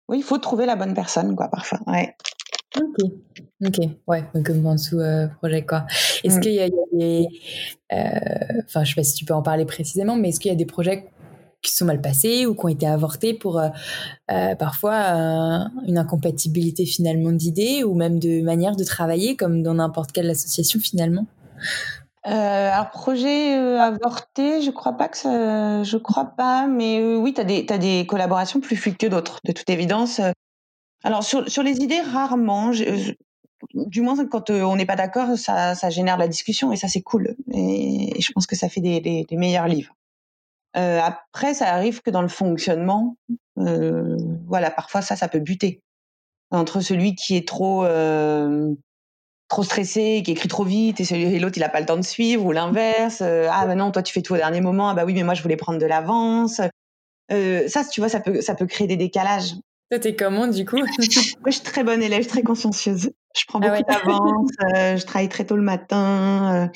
[0.08, 1.80] Oui, il faut trouver la bonne personne, quoi, parfois.
[1.88, 2.14] Ouais.
[2.76, 3.10] Ok,
[3.64, 5.00] ok, ouais, comme en sous
[5.38, 5.86] projet quoi.
[6.22, 6.40] Est-ce mmh.
[6.40, 7.26] qu'il y, a des,
[8.66, 10.56] enfin, je sais pas si tu peux en parler précisément, mais est-ce qu'il y a
[10.56, 11.08] des projets
[11.62, 13.68] qui sont mal passés ou qui ont été avortés pour euh,
[14.30, 19.74] euh, parfois euh, une incompatibilité finalement d'idées ou même de manière de travailler comme dans
[19.74, 21.26] n'importe quelle association finalement
[22.24, 27.44] alors projet avorté, je crois pas que ça, je crois pas, mais oui, tu as
[27.44, 30.20] des as des collaborations plus fluides que d'autres, de toute évidence.
[31.04, 32.72] Alors sur sur les idées, rarement.
[33.72, 37.00] du moins quand on n'est pas d'accord, ça, ça génère la discussion et ça c'est
[37.00, 37.34] cool.
[37.54, 39.94] Et, je pense que ça fait des meilleurs livres.
[40.76, 43.16] Euh, après, ça arrive que dans le fonctionnement,
[43.58, 45.82] euh, voilà, parfois ça, ça peut buter
[46.50, 48.74] entre celui qui est trop, euh,
[49.48, 51.96] trop stressé, qui écrit trop vite, et, celui, et l'autre, il a pas le temps
[51.96, 53.22] de suivre, ou l'inverse.
[53.22, 54.90] ah, ben non, toi, tu fais tout au dernier moment.
[54.90, 56.60] Ah, bah oui, mais moi, je voulais prendre de l'avance.
[57.30, 59.54] ça, tu vois, ça peut, ça peut créer des décalages.
[59.90, 60.76] Toi, t'es comment, du coup?
[60.76, 60.86] Moi,
[61.46, 63.10] je suis très bonne élève, très consciencieuse.
[63.36, 66.70] Je prends ah beaucoup d'avance, euh, je travaille très tôt le matin.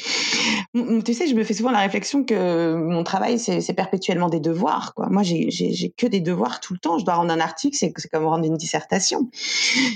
[0.75, 1.01] Euh.
[1.03, 4.95] Tu sais, je me fais souvent la réflexion que mon travail, c'est perpétuellement des devoirs.
[4.95, 5.09] Quoi.
[5.11, 6.99] Moi, j'ai que des devoirs tout le temps.
[6.99, 9.29] Je dois rendre un article, c'est comme rendre une dissertation.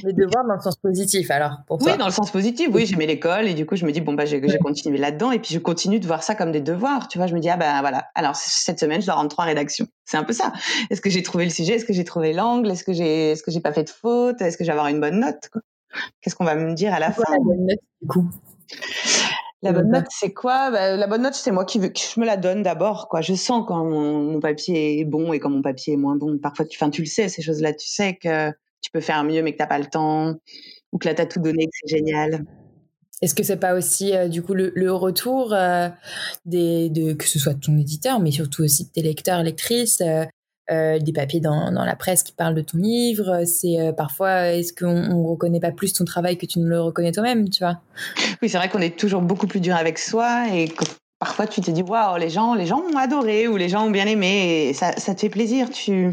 [0.02, 2.68] Des devoirs dans le sens positif, alors, pour toi Oui, dans le sens positif.
[2.72, 5.38] Oui, j'aimais l'école et du coup, je me dis, bon, bah, j'ai continué là-dedans et
[5.38, 7.08] puis je continue de voir ça comme des devoirs.
[7.08, 9.44] Tu vois, je me dis, ah ben voilà, alors cette semaine, je dois rendre trois
[9.44, 9.86] rédactions.
[10.04, 10.52] C'est un peu ça.
[10.90, 11.74] Est-ce que j'ai trouvé le sujet?
[11.74, 12.70] Est-ce que j'ai trouvé l'angle?
[12.70, 14.40] Est-ce que j'ai est -ce que pas fait de faute?
[14.40, 15.62] Est-ce que j'ai avoir une bonne note quoi?
[16.20, 18.30] Qu'est-ce qu'on va me dire à la fin La bonne note, du coup
[19.62, 20.70] la bonne note, c'est quoi?
[20.70, 23.08] Bah, La bonne note, c'est moi qui veux, que je me la donne d'abord.
[23.08, 23.20] Quoi.
[23.20, 26.38] Je sens quand mon, papier est bon et quand mon papier est moins bon.
[26.38, 27.72] Parfois, tu, tu le sais, ces choses-là.
[27.72, 30.34] Tu sais que tu peux faire mieux, mais que tu n'as pas le temps.
[30.92, 32.44] Ou que là, tu as tout donné, que c'est génial.
[33.22, 35.88] Est-ce que c'est pas aussi euh, du coup le, retour euh,
[36.44, 40.26] des, de que ce soit ton éditeur, mais surtout aussi de tes lecteurs, lectrices, euh,
[40.70, 43.44] euh, des papiers dans, dans, la presse qui parlent de ton livre.
[43.44, 46.80] C'est euh, parfois, est-ce qu'on ne reconnaît pas plus ton travail que tu ne le
[46.80, 47.80] reconnais toi-même, tu vois?
[48.42, 50.68] Oui, c'est vrai qu'on est toujours beaucoup plus dur avec soi et
[51.18, 53.90] parfois tu te dis waouh, les gens, les gens ont adoré ou les gens ont
[53.90, 55.70] bien aimé et ça, ça te fait plaisir.
[55.70, 56.12] Tu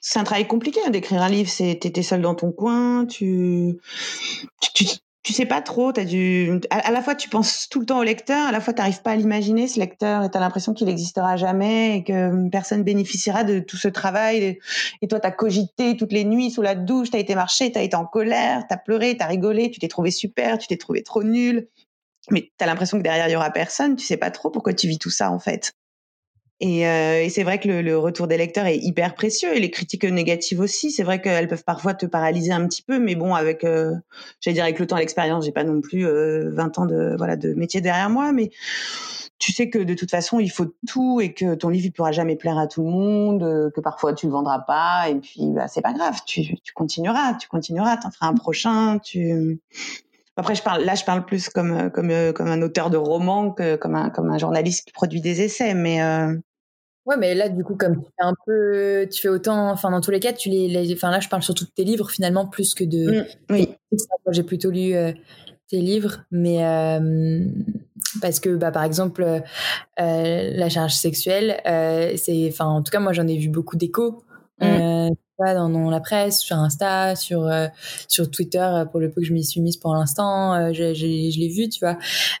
[0.00, 1.50] c'est un travail compliqué hein, d'écrire un livre.
[1.50, 3.80] C'est t'étais seul dans ton coin, tu,
[4.74, 4.84] tu,
[5.26, 8.04] tu sais pas trop, as du, à, la fois tu penses tout le temps au
[8.04, 10.86] lecteur, à la fois tu n'arrives pas à l'imaginer ce lecteur et tu l'impression qu'il
[10.86, 14.60] n'existera jamais et que personne bénéficiera de tout ce travail.
[15.02, 17.72] Et toi, tu as cogité toutes les nuits sous la douche, tu as été marcher,
[17.72, 20.58] tu as été en colère, tu as pleuré, tu as rigolé, tu t'es trouvé super,
[20.58, 21.66] tu t'es trouvé trop nul.
[22.30, 24.74] Mais tu as l'impression que derrière, il y aura personne, tu sais pas trop pourquoi
[24.74, 25.72] tu vis tout ça en fait.
[26.60, 29.60] Et, euh, et c'est vrai que le, le, retour des lecteurs est hyper précieux et
[29.60, 30.90] les critiques négatives aussi.
[30.90, 33.92] C'est vrai qu'elles peuvent parfois te paralyser un petit peu, mais bon, avec, euh,
[34.40, 37.36] j'allais dire avec le temps, l'expérience, j'ai pas non plus euh, 20 ans de voilà
[37.36, 38.50] de métier derrière moi, mais
[39.38, 42.10] tu sais que de toute façon, il faut tout et que ton livre il pourra
[42.12, 45.50] jamais plaire à tout le monde, euh, que parfois tu le vendras pas et puis
[45.54, 49.60] bah, c'est pas grave, tu, tu continueras, tu continueras, t'en feras un prochain, tu
[50.38, 53.76] après, je parle, là, je parle plus comme comme comme un auteur de roman que
[53.76, 56.34] comme un comme un journaliste qui produit des essais, mais euh...
[57.06, 60.00] ouais, mais là, du coup, comme tu fais un peu, tu fais autant, enfin, dans
[60.00, 62.74] tous les cas, tu les, enfin, là, je parle surtout de tes livres finalement plus
[62.74, 63.20] que de.
[63.20, 63.74] Mmh, oui.
[64.30, 65.12] J'ai plutôt lu euh,
[65.68, 67.40] tes livres, mais euh,
[68.20, 69.40] parce que, bah, par exemple, euh,
[69.96, 71.60] la charge sexuelle,
[72.16, 74.22] c'est, enfin, en tout cas, moi, j'en ai vu beaucoup d'échos.
[74.60, 77.66] Mmh dans, la presse, sur Insta, sur euh,
[78.08, 80.94] sur Twitter euh, pour le peu que je m'y suis mise pour l'instant, euh, je,
[80.94, 81.98] je, l'ai vu, tu vois.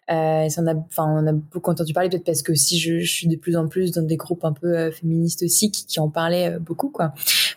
[0.08, 3.36] Ça on a, on a beaucoup entendu parler peut-être parce que si je, suis de
[3.36, 7.12] plus en plus dans des groupes un peu féministes aussi qui, en parlaient beaucoup, quoi.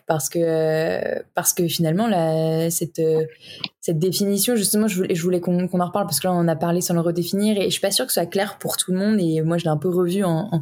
[0.08, 2.10] Parce que parce que finalement
[2.69, 3.02] cette
[3.82, 6.56] cette définition justement, je voulais, je voulais qu'on en reparle parce que là on a
[6.56, 8.91] parlé sans le redéfinir et je suis pas sûre que ce soit clair pour tout
[8.91, 10.62] le monde et moi je l'ai un peu revu en,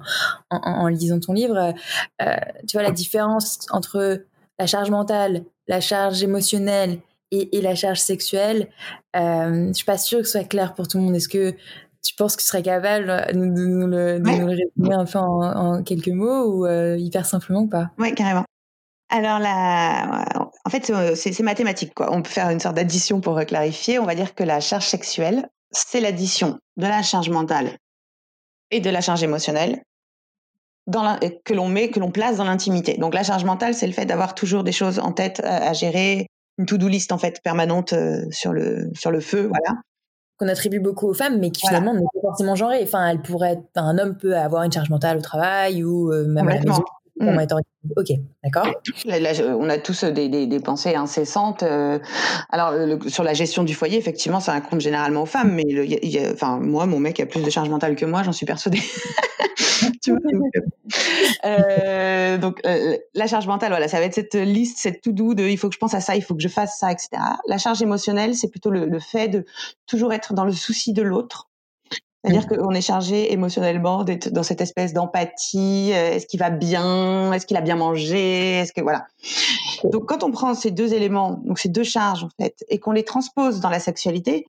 [0.50, 1.74] en lisant ton livre.
[2.20, 4.22] tu vois la différence entre
[4.60, 7.00] la charge mentale, la charge émotionnelle
[7.32, 8.70] et, la charge sexuelle,
[9.16, 11.16] euh, je suis pas sûre que ce soit clair pour tout le monde.
[11.16, 11.52] Est-ce que
[12.02, 16.46] tu penses que tu serais capable de nous, le, résumer un peu en, quelques mots
[16.46, 17.92] ou euh, hyper simplement ou pas?
[17.98, 18.46] Oui, carrément.
[19.10, 20.26] Alors là,
[20.66, 21.94] en fait, c'est mathématique.
[21.94, 22.10] Quoi.
[22.12, 24.00] On peut faire une sorte d'addition pour clarifier.
[24.00, 27.78] On va dire que la charge sexuelle, c'est l'addition de la charge mentale
[28.72, 29.82] et de la charge émotionnelle
[30.88, 32.98] dans que l'on met, que l'on place dans l'intimité.
[32.98, 36.28] Donc la charge mentale, c'est le fait d'avoir toujours des choses en tête à, gérer,
[36.58, 39.80] une to-do list en fait permanente euh, sur le sur le feu, voilà.
[40.38, 42.82] Qu'on attribue beaucoup aux femmes, mais qui finalement n'est pas forcément genrée.
[42.84, 46.28] Enfin, elle pourrait, être, un homme peut avoir une charge mentale au travail ou euh,
[46.28, 46.84] même à la maison.
[47.20, 47.40] Mmh.
[47.96, 48.08] Ok,
[48.44, 48.68] d'accord.
[49.60, 51.64] on a tous des, des, des pensées incessantes.
[51.64, 51.98] Euh,
[52.50, 52.74] alors,
[53.08, 56.60] sur la gestion du foyer, effectivement, ça incombe généralement aux femmes, mais y a, enfin,
[56.60, 58.82] moi, mon mec a plus de charge mentale que moi, j'en suis persuadée.
[60.04, 60.54] tu vois, donc,
[61.46, 65.34] euh, donc euh, la charge mentale, voilà, ça va être cette liste, cette tout doux
[65.34, 67.10] de il faut que je pense à ça, il faut que je fasse ça, etc.
[67.48, 69.46] La charge émotionnelle, c'est plutôt le, le, fait de
[69.88, 71.50] toujours être dans le souci de l'autre.
[72.28, 72.58] C'est-à-dire mmh.
[72.58, 75.92] qu'on est chargé émotionnellement d'être dans cette espèce d'empathie.
[75.94, 79.08] Euh, est-ce qu'il va bien Est-ce qu'il a bien mangé Est-ce que voilà.
[79.86, 82.92] Donc quand on prend ces deux éléments, donc ces deux charges en fait, et qu'on
[82.92, 84.46] les transpose dans la sexualité,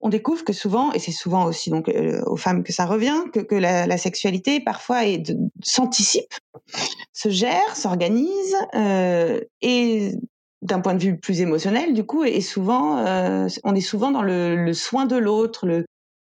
[0.00, 3.24] on découvre que souvent, et c'est souvent aussi donc euh, aux femmes que ça revient,
[3.32, 5.00] que, que la, la, sexualité parfois
[5.62, 6.34] s'anticipe,
[7.12, 10.12] se gère, s'organise, euh, et
[10.62, 14.22] d'un point de vue plus émotionnel, du coup, et souvent, euh, on est souvent dans
[14.22, 15.86] le, le soin de l'autre, le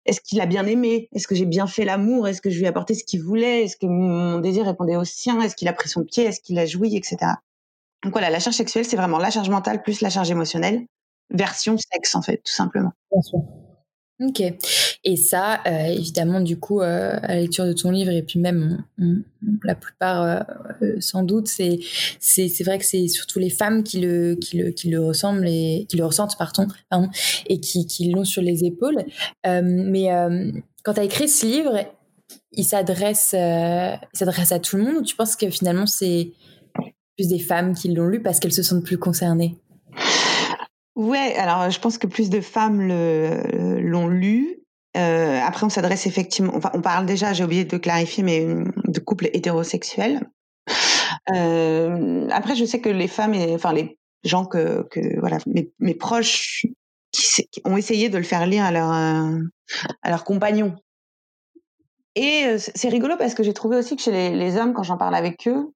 [0.07, 1.09] est-ce qu'il a bien aimé?
[1.13, 2.27] Est-ce que j'ai bien fait l'amour?
[2.27, 3.65] Est-ce que je lui ai apporté ce qu'il voulait?
[3.65, 5.39] Est-ce que mon désir répondait au sien?
[5.41, 6.23] Est-ce qu'il a pris son pied?
[6.23, 6.95] Est-ce qu'il a joui?
[6.95, 7.17] Etc.
[8.03, 10.85] Donc voilà, la charge sexuelle, c'est vraiment la charge mentale plus la charge émotionnelle.
[11.29, 12.93] version sexe en fait, tout simplement.
[14.19, 14.41] Ok.
[15.03, 18.39] Et ça, euh, évidemment, du coup, euh, à la lecture de ton livre, et puis
[18.39, 18.83] même
[19.63, 20.23] la plupart,
[20.81, 21.79] euh, sans doute, c'est,
[22.19, 25.11] c'est, c'est vrai que c'est surtout les femmes qui le, qui le, qui le
[25.45, 26.67] et qui le ressentent, pardon
[27.47, 29.05] et qui, qui l'ont sur les épaules.
[29.45, 30.07] mais
[30.83, 31.85] quand tu as écrit ce livre,
[32.53, 36.31] il s'adresse, il s'adresse à tout le monde ou tu penses que finalement c'est
[37.15, 39.55] plus des femmes qui l'ont lu parce qu'elles se sentent plus concernées?
[40.97, 44.63] Ouais, alors je pense que plus de femmes l'ont lu.
[44.97, 48.47] Euh, après, on s'adresse effectivement, enfin, on parle déjà, j'ai oublié de clarifier, mais
[48.85, 50.27] de couples hétérosexuels.
[51.29, 54.87] Euh, après, je sais que les femmes, et, enfin les gens que,
[55.19, 55.37] voilà,
[55.79, 56.65] mes, proches
[57.11, 60.75] qui, ont essayé de le faire lire à leur à leurs compagnons.
[62.15, 64.97] Et euh, c'est rigolo parce que j'ai trouvé aussi que chez les hommes, quand j'en
[64.97, 65.71] parle avec eux,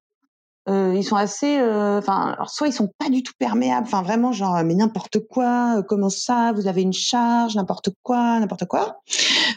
[0.69, 4.31] euh, ils sont assez, euh, enfin, soit ils sont pas du tout perméables, enfin vraiment
[4.31, 9.01] genre mais n'importe quoi, euh, comment ça, vous avez une charge, n'importe quoi, n'importe quoi.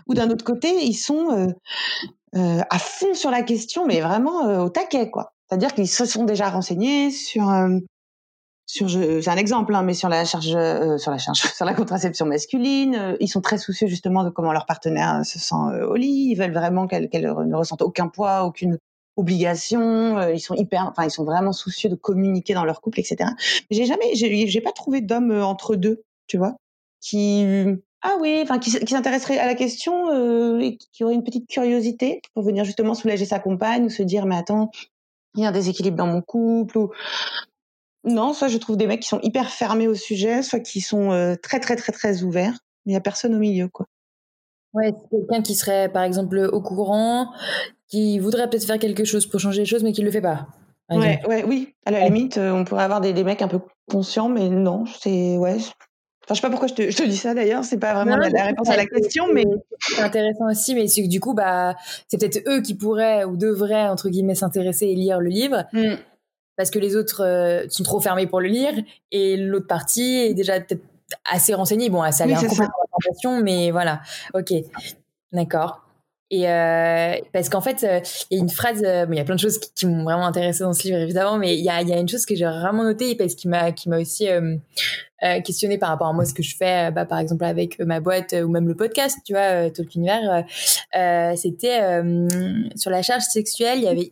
[0.07, 1.55] Ou d'un autre côté, ils sont
[2.35, 5.33] à fond sur la question, mais vraiment au taquet quoi.
[5.49, 7.53] C'est-à-dire qu'ils se sont déjà renseignés sur
[8.67, 10.49] sur c'est un exemple hein, mais sur la charge
[10.99, 14.67] sur la charge sur la contraception masculine ils sont très soucieux justement de comment leur
[14.67, 15.55] partenaire se sent
[15.87, 18.79] au lit ils veulent vraiment qu'elle ne ressente aucun poids aucune
[19.17, 23.01] obligations, euh, ils sont hyper, enfin ils sont vraiment soucieux de communiquer dans leur couple,
[23.01, 23.31] etc.
[23.71, 26.57] J'ai jamais, j'ai pas trouvé d'homme euh, entre deux, tu vois,
[27.01, 27.45] qui
[28.03, 32.21] ah oui, enfin qui, s'intéresserait à la question euh, et qui aurait une petite curiosité
[32.35, 34.71] pour venir justement soulager sa compagne ou se dire mais attends,
[35.37, 36.91] il y a un déséquilibre dans mon couple ou
[38.07, 41.37] non, soit je trouve des mecs qui sont hyper fermés au sujet, soit qui sont
[41.43, 43.87] très très très très ouverts, mais il y a personne au milieu quoi.
[44.75, 47.33] Ouais, quelqu'un qui serait par exemple au courant,
[47.89, 50.21] qui voudrait peut-être faire quelque chose pour changer les choses, mais qui ne le fait
[50.21, 50.47] pas.
[50.91, 51.75] Ouais, ouais, oui.
[51.87, 53.61] À la limite, euh, on pourrait avoir des, des, mecs un peu
[53.91, 55.57] conscients, mais non, c'est ouais.
[56.25, 58.17] Enfin, je sais pas pourquoi je te, je te dis ça d'ailleurs, c'est pas vraiment
[58.17, 59.45] la, réponse à la question, mais
[59.79, 60.75] c'est intéressant aussi.
[60.75, 61.75] Mais c'est que du coup, bah,
[62.09, 65.65] c'est peut-être eux qui pourraient ou devraient entre guillemets s'intéresser et lire le livre.
[65.73, 65.97] Mm.
[66.57, 68.73] Parce que les autres euh, sont trop fermés pour le lire
[69.11, 70.85] et l'autre partie est déjà peut-être
[71.31, 71.91] assez renseignée.
[71.91, 74.01] Bon, ça a l'air oui, mais voilà.
[74.35, 74.53] Ok,
[75.33, 75.84] d'accord.
[76.35, 79.25] Et euh, parce qu'en fait, euh, il y a une phrase, euh, il y a
[79.25, 81.81] plein de choses qui, m'ont vraiment intéressé dans ce livre évidemment, mais il y a,
[81.81, 84.57] une chose que j'ai vraiment notée parce qu'il m'a, qui m'a aussi euh,
[85.45, 88.35] questionné par rapport à moi ce que je fais, bah, par exemple avec ma boîte
[88.45, 90.45] ou même le podcast, tu vois, Talk Univers.
[91.37, 92.03] c'était
[92.75, 94.09] sur la charge sexuelle, il y avait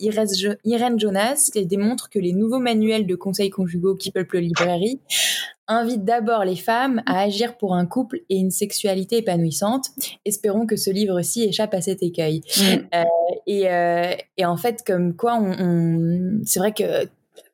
[0.65, 5.01] Irène Jonas qui démontre que les nouveaux manuels de conseils conjugaux qui peuplent le librairie
[5.69, 9.87] invite d'abord les femmes à agir pour un couple et une sexualité épanouissante.
[10.25, 12.43] Espérons que ce livre-ci échappe à cet écueil.
[12.59, 12.63] Mm.
[12.95, 13.05] Euh,
[13.47, 17.05] et, euh, et, en fait, comme quoi, on, on c'est vrai que la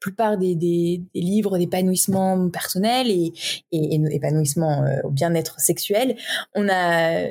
[0.01, 3.33] plupart des, des, des livres d'épanouissement personnel et,
[3.73, 6.17] et, et épanouissement euh, au bien-être sexuel,
[6.55, 7.29] on a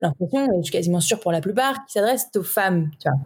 [0.00, 2.90] l'impression, je suis quasiment sûre pour la plupart, qui s'adressent aux femmes.
[3.00, 3.18] Tu vois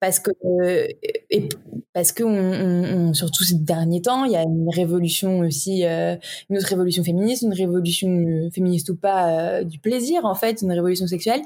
[0.00, 0.86] parce que euh,
[1.30, 1.48] et
[1.92, 6.16] parce que on, on, surtout ces derniers temps, il y a une révolution aussi, euh,
[6.50, 10.72] une autre révolution féministe, une révolution euh, féministe ou pas du plaisir en fait, une
[10.72, 11.42] révolution sexuelle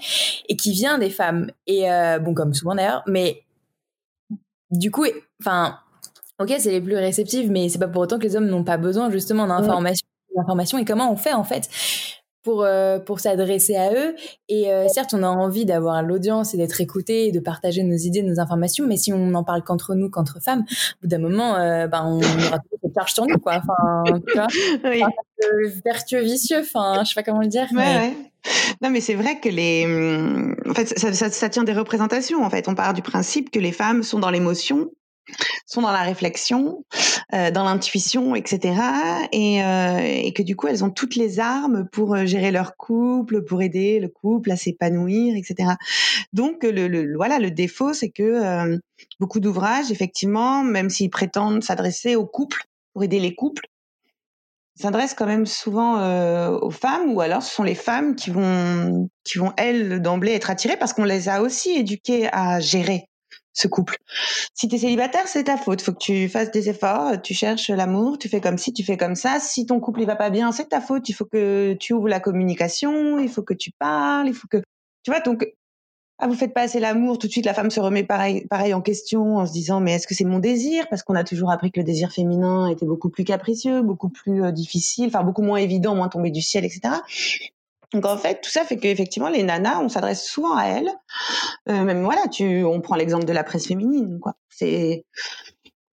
[0.48, 1.50] et qui vient des femmes.
[1.66, 1.86] Et
[2.22, 3.42] bon comme souvent d'ailleurs, mais
[4.70, 5.04] du coup,
[5.40, 5.78] enfin,
[6.40, 8.78] ok, c'est les plus réceptives, mais c'est pas pour autant que les hommes n'ont pas
[8.78, 10.06] besoin justement d'informations,
[10.36, 11.68] d'informations et comment on fait en fait
[12.42, 14.14] pour euh, pour s'adresser à eux
[14.48, 17.96] et euh, certes on a envie d'avoir l'audience et d'être écouté et de partager nos
[17.96, 21.18] idées nos informations mais si on n'en parle qu'entre nous qu'entre femmes au bout d'un
[21.18, 24.48] moment euh, ben on aura tout cette charge sur nous quoi enfin tu vois
[24.84, 25.02] oui.
[25.84, 27.98] vertueux vicieux enfin je sais pas comment le dire ouais, mais...
[27.98, 28.14] ouais.
[28.82, 32.42] Non, mais c'est vrai que les, hum, en fait, ça, ça, ça, tient des représentations.
[32.42, 34.90] En fait, on part du principe que les femmes sont dans l'émotion
[35.66, 36.84] sont dans la réflexion,
[37.34, 38.74] euh, dans l'intuition, etc.
[39.32, 42.76] Et, euh, et, que du coup, elles ont toutes les armes pour euh, gérer leur
[42.76, 45.70] couple, pour aider le couple à s'épanouir, etc.
[46.32, 48.78] Donc, le, voilà, le défaut, c'est que
[49.18, 53.66] beaucoup d'ouvrages, effectivement, même s'ils prétendent s'adresser aux couples, pour aider les couples,
[54.74, 59.38] s'adressent quand même souvent aux femmes, ou alors ce sont les femmes qui vont, qui
[59.38, 63.08] vont elles d'emblée être attirées parce qu'on les a aussi éduquées à gérer
[63.52, 63.96] ce couple.
[64.54, 65.82] Si tu es célibataire, c'est ta faute.
[65.82, 68.96] Faut que tu fasses des efforts, tu cherches l'amour, tu fais comme ci, tu fais
[68.96, 69.40] comme ça.
[69.40, 71.08] Si ton couple il va pas bien, c'est ta faute.
[71.08, 74.58] Il faut que tu ouvres la communication, il faut que tu parles, il faut que
[75.02, 75.46] tu vois donc
[76.18, 78.74] ah vous faites pas assez l'amour, tout de suite la femme se remet pareil pareil
[78.74, 80.88] en question en se disant mais est-ce que c'est mon désir?
[80.88, 84.44] Parce qu'on a toujours appris que le désir féminin était beaucoup plus capricieux, beaucoup plus
[84.44, 86.94] euh, difficile, enfin beaucoup moins évident, moins tombé du ciel, etc.
[87.92, 90.90] Donc en fait, tout ça fait qu'effectivement, les nanas, on s'adresse souvent à elles.
[91.68, 94.34] Euh, même voilà, tu, on prend l'exemple de la presse féminine, quoi.
[94.60, 95.04] Et,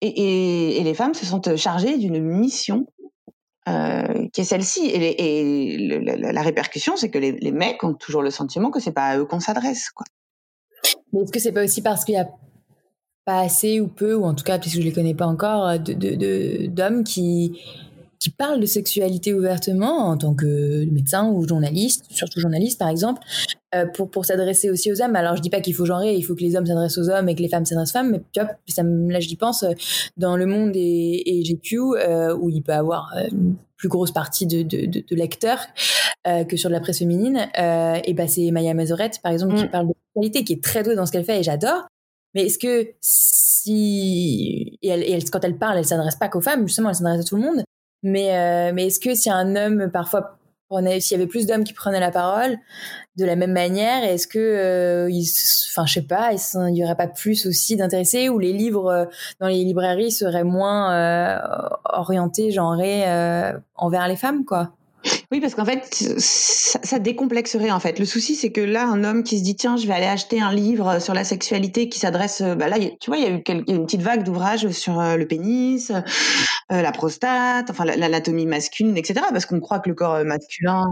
[0.00, 2.86] et, les femmes se sont chargées d'une mission
[4.32, 4.86] qui est celle-ci.
[4.86, 8.92] Et, et la, répercussion, c'est que les, les, mecs ont toujours le sentiment que c'est
[8.92, 9.90] pas à eux qu'on s'adresse.
[11.12, 12.28] Mais est-ce que c'est pas aussi parce qu'il y a
[13.24, 15.92] pas assez ou peu, ou en tout cas, puisque je les connais pas encore, de,
[15.92, 17.60] de, d'hommes qui,
[18.18, 23.22] qui parlent de sexualité ouvertement en tant que médecin ou journaliste, surtout journaliste par exemple,
[23.74, 25.14] euh, pour, pour s'adresser aussi aux hommes.
[25.16, 27.28] Alors je dis pas qu'il faut genrer, il faut que les hommes s'adressent aux hommes
[27.28, 29.72] et que les femmes s'adressent aux femmes, mais tu vois, ça, là j'y pense, euh,
[30.16, 34.46] dans Le Monde et, et GQ, euh, où il peut avoir une plus grosse partie
[34.46, 35.60] de, de, de, de lecteurs
[36.48, 39.70] que sur de la presse féminine, et ben c'est Maya Mazorette par exemple qui mm.
[39.70, 41.86] parle de sexualité, qui est très douée dans ce qu'elle fait et j'adore.
[42.34, 46.40] Mais est-ce que si et, elle, et elle, quand elle parle, elle s'adresse pas qu'aux
[46.40, 47.62] femmes, justement, elle s'adresse à tout le monde.
[48.02, 50.34] Mais euh, mais est-ce que si un homme parfois
[51.00, 52.58] s'il y avait plus d'hommes qui prenaient la parole
[53.16, 55.10] de la même manière, est-ce que euh,
[55.70, 59.04] enfin je sais pas, il y aurait pas plus aussi d'intéressés ou les livres euh,
[59.40, 61.40] dans les librairies seraient moins
[61.86, 63.04] orientés, genrés
[63.76, 64.72] envers les femmes quoi?
[65.30, 65.84] Oui, parce qu'en fait,
[66.18, 67.98] ça, décomplexerait en fait.
[67.98, 70.40] Le souci, c'est que là, un homme qui se dit tiens, je vais aller acheter
[70.40, 73.42] un livre sur la sexualité qui s'adresse, bah là, tu vois, il y a eu
[73.68, 79.26] une petite vague d'ouvrages sur euh, le pénis, euh, la prostate, enfin l'anatomie masculine, etc.
[79.30, 80.86] Parce qu'on croit que le corps euh, masculin,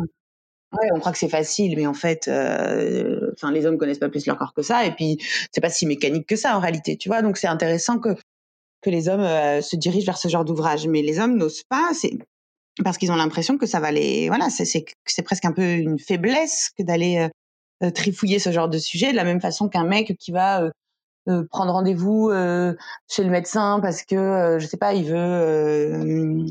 [0.73, 4.27] ouais, on croit que c'est facile, mais en fait, enfin, les hommes connaissent pas plus
[4.27, 5.19] leur corps que ça, et puis
[5.53, 7.23] c'est pas si mécanique que ça en réalité, tu vois.
[7.23, 8.11] Donc c'est intéressant que
[8.83, 9.27] que les hommes
[9.63, 11.91] se dirigent vers ce genre d'ouvrage, mais les hommes n'osent pas.
[11.95, 12.19] C'est
[12.85, 15.99] parce qu'ils ont l'impression que ça va les voilà c'est c'est presque un peu une
[15.99, 19.85] faiblesse que d'aller euh, euh, trifouiller ce genre de sujet de la même façon qu'un
[19.85, 20.71] mec qui va
[21.29, 22.31] euh, prendre rendez-vous
[23.09, 26.01] chez le médecin parce que je sais pas il veut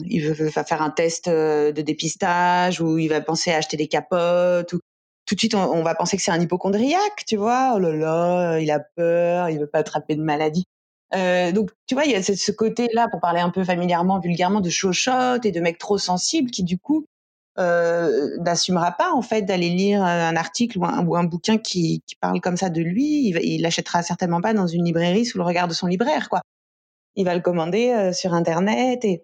[0.06, 4.74] il veut, faire un test de dépistage ou il va penser à acheter des capotes
[4.74, 4.80] ou
[5.26, 7.94] tout de suite on, on va penser que c'est un hypochondriaque tu vois oh là
[7.94, 10.66] là il a peur il veut pas attraper de maladie
[11.14, 14.62] euh, donc, tu vois, il y a ce, côté-là, pour parler un peu familièrement, vulgairement,
[14.62, 17.06] de chochotte et de mecs trop sensibles qui, du coup,
[17.58, 22.58] euh, n'assumera pas en fait d'aller lire un article ou un, bouquin qui, parle comme
[22.58, 23.30] ça de lui.
[23.30, 26.42] Il, l'achètera certainement pas dans une librairie sous le regard de son libraire, quoi.
[27.16, 29.24] Il va le commander euh, sur internet et,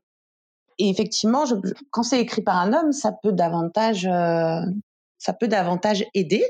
[0.79, 1.43] effectivement,
[1.91, 4.09] quand c'est écrit par un homme, ça peut davantage,
[5.19, 6.43] ça peut davantage aider.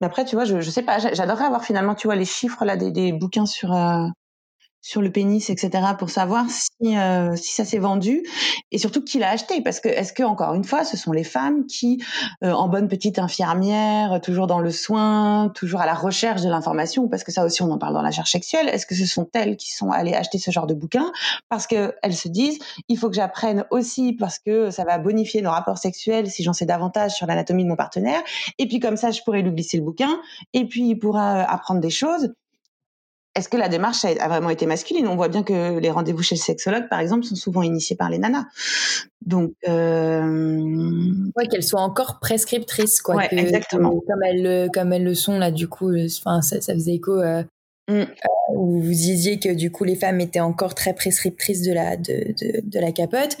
[0.00, 2.64] Mais après, tu vois, je, je sais pas, j'adorerais avoir finalement, tu vois, les chiffres
[2.64, 3.72] là des, des bouquins sur
[4.82, 8.24] sur le pénis, etc., pour savoir si, euh, si ça s'est vendu
[8.72, 9.62] et surtout qui l'a acheté.
[9.62, 12.02] Parce que, est-ce que, encore une fois, ce sont les femmes qui,
[12.42, 17.08] euh, en bonne petite infirmière, toujours dans le soin, toujours à la recherche de l'information,
[17.08, 19.28] parce que ça aussi, on en parle dans la recherche sexuelle, est-ce que ce sont
[19.34, 21.12] elles qui sont allées acheter ce genre de bouquin?
[21.48, 22.58] Parce qu'elles se disent,
[22.88, 26.52] il faut que j'apprenne aussi parce que ça va bonifier nos rapports sexuels si j'en
[26.52, 28.20] sais davantage sur l'anatomie de mon partenaire.
[28.58, 30.20] Et puis, comme ça, je pourrais lui glisser le bouquin
[30.52, 32.32] et puis il pourra euh, apprendre des choses
[33.34, 35.08] est-ce que la démarche a, vraiment été masculine?
[35.08, 38.10] On voit bien que les rendez-vous chez le sexologue, par exemple, sont souvent initiés par
[38.10, 38.44] les nanas.
[39.24, 41.30] Donc, euh...
[41.36, 43.16] ouais, qu'elles soient encore prescriptrices, quoi.
[43.16, 43.90] Ouais, exactement.
[43.90, 47.12] comme elles, comme elles le sont là, du coup, euh, enfin, ça, ça faisait écho
[47.12, 47.42] euh,
[47.92, 48.00] Mm.
[48.00, 51.96] Euh, où vous disiez que du coup les femmes étaient encore très prescriptrices de la
[51.96, 53.36] de, de, de la capote,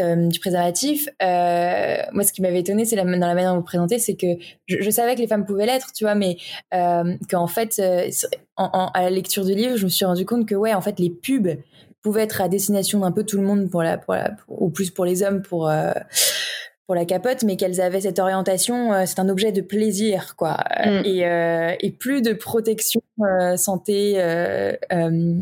[0.00, 1.08] euh, du préservatif.
[1.22, 4.26] Euh, moi, ce qui m'avait étonné, c'est dans la manière dont vous présentez, c'est que
[4.66, 6.36] je, savais que les femmes pouvaient l'être, tu vois, mais
[7.30, 7.80] qu'en fait,
[8.56, 11.10] à la lecture du livre, je me suis rendu compte que ouais, en fait, les
[11.10, 11.56] pubs
[12.02, 14.90] pouvaient être à destination d'un peu tout le monde pour la, pour la ou plus
[14.90, 15.70] pour les hommes pour
[16.86, 20.58] pour la capote, mais qu'elles avaient cette orientation, euh, c'est un objet de plaisir, quoi,
[20.84, 21.02] mm.
[21.04, 24.72] et, euh, et, plus de protection euh, santé, euh,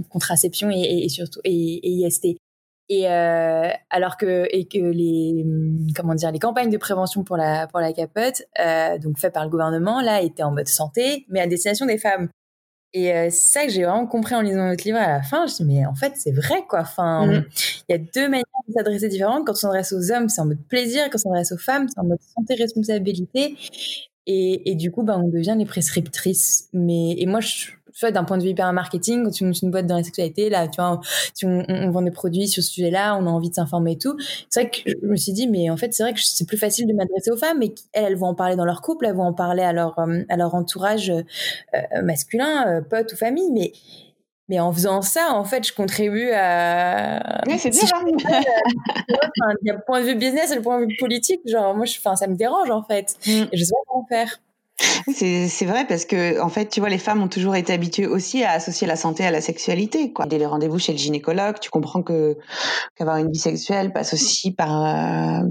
[0.08, 2.38] contraception et, et, surtout et, IST.
[2.90, 5.46] Et alors que et que les
[5.96, 8.42] comment dire les campagnes de prévention pour la pour la capote,
[9.00, 12.28] donc faites par le gouvernement, là étaient en mode santé, mais à destination des femmes.
[12.96, 15.38] Et euh, c'est ça que j'ai vraiment compris en lisant votre livre à la fin.
[15.38, 16.80] Je me suis dit, mais en fait, c'est vrai, quoi.
[16.80, 17.44] Enfin, mm.
[17.88, 19.44] il y a deux manières de s'adresser différentes.
[19.44, 21.02] Quand on s'adresse aux hommes, c'est en mode plaisir.
[21.10, 23.56] Quand on s'adresse aux femmes, c'est en mode santé, responsabilité.
[24.26, 26.68] Et, et du coup, bah, on devient les prescriptrices.
[26.72, 29.62] Mais, et moi, je, tu vois, d'un point de vue hyper marketing, quand tu montes
[29.62, 31.00] une boîte dans la sexualité, là, tu vois,
[31.36, 33.98] tu, on, on, vend des produits sur ce sujet-là, on a envie de s'informer et
[33.98, 34.16] tout.
[34.50, 36.58] C'est vrai que je me suis dit, mais en fait, c'est vrai que c'est plus
[36.58, 39.14] facile de m'adresser aux femmes, mais elles, elles vont en parler dans leur couple, elles
[39.14, 43.50] vont en parler à leur, euh, à leur entourage euh, masculin, euh, pote ou famille,
[43.52, 43.72] mais
[44.50, 47.40] mais en faisant ça, en fait, je contribue à.
[47.46, 47.80] Oui, c'est bien.
[49.62, 51.40] il y a le point de vue business et le point de vue politique.
[51.46, 53.16] Genre, moi, je, ça me dérange, en fait.
[53.26, 53.44] Mm.
[53.50, 54.38] Et je sais pas comment faire.
[55.12, 58.42] C'est vrai parce que en fait, tu vois, les femmes ont toujours été habituées aussi
[58.42, 60.12] à associer la santé à la sexualité.
[60.12, 60.26] Quoi.
[60.26, 62.36] Dès les rendez-vous chez le gynécologue, tu comprends que
[62.96, 65.48] qu'avoir une vie sexuelle passe aussi par euh,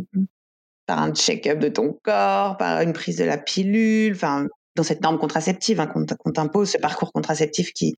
[0.86, 5.02] par un check-up de ton corps, par une prise de la pilule, enfin dans cette
[5.02, 7.96] norme contraceptive hein, qu'on t'impose, ce parcours contraceptif qui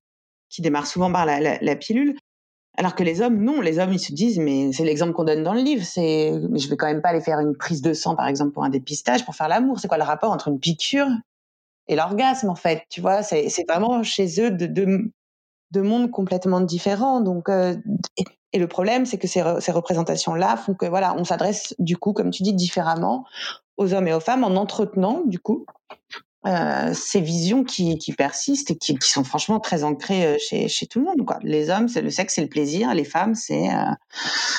[0.48, 2.16] qui démarre souvent par la, pilule.
[2.78, 5.42] Alors que les hommes, non, les hommes, ils se disent, mais c'est l'exemple qu'on donne
[5.42, 7.94] dans le livre, c'est, mais je vais quand même pas aller faire une prise de
[7.94, 9.80] sang, par exemple, pour un dépistage, pour faire l'amour.
[9.80, 11.08] C'est quoi le rapport entre une piqûre
[11.88, 12.82] et l'orgasme, en fait?
[12.90, 17.22] Tu vois, c'est, vraiment chez eux de, de, mondes complètement différents.
[17.22, 17.76] Donc, euh,
[18.52, 22.12] et, le problème, c'est que ces, ces représentations-là font que, voilà, on s'adresse, du coup,
[22.12, 23.24] comme tu dis, différemment
[23.78, 25.64] aux hommes et aux femmes en entretenant, du coup,
[26.46, 30.68] euh, ces visions qui, qui persistent et qui, qui, sont franchement très ancrées euh, chez,
[30.68, 31.26] chez tout le monde.
[31.26, 31.38] Quoi.
[31.42, 32.94] Les hommes, c'est le sexe, c'est le plaisir.
[32.94, 33.90] Les femmes, c'est euh,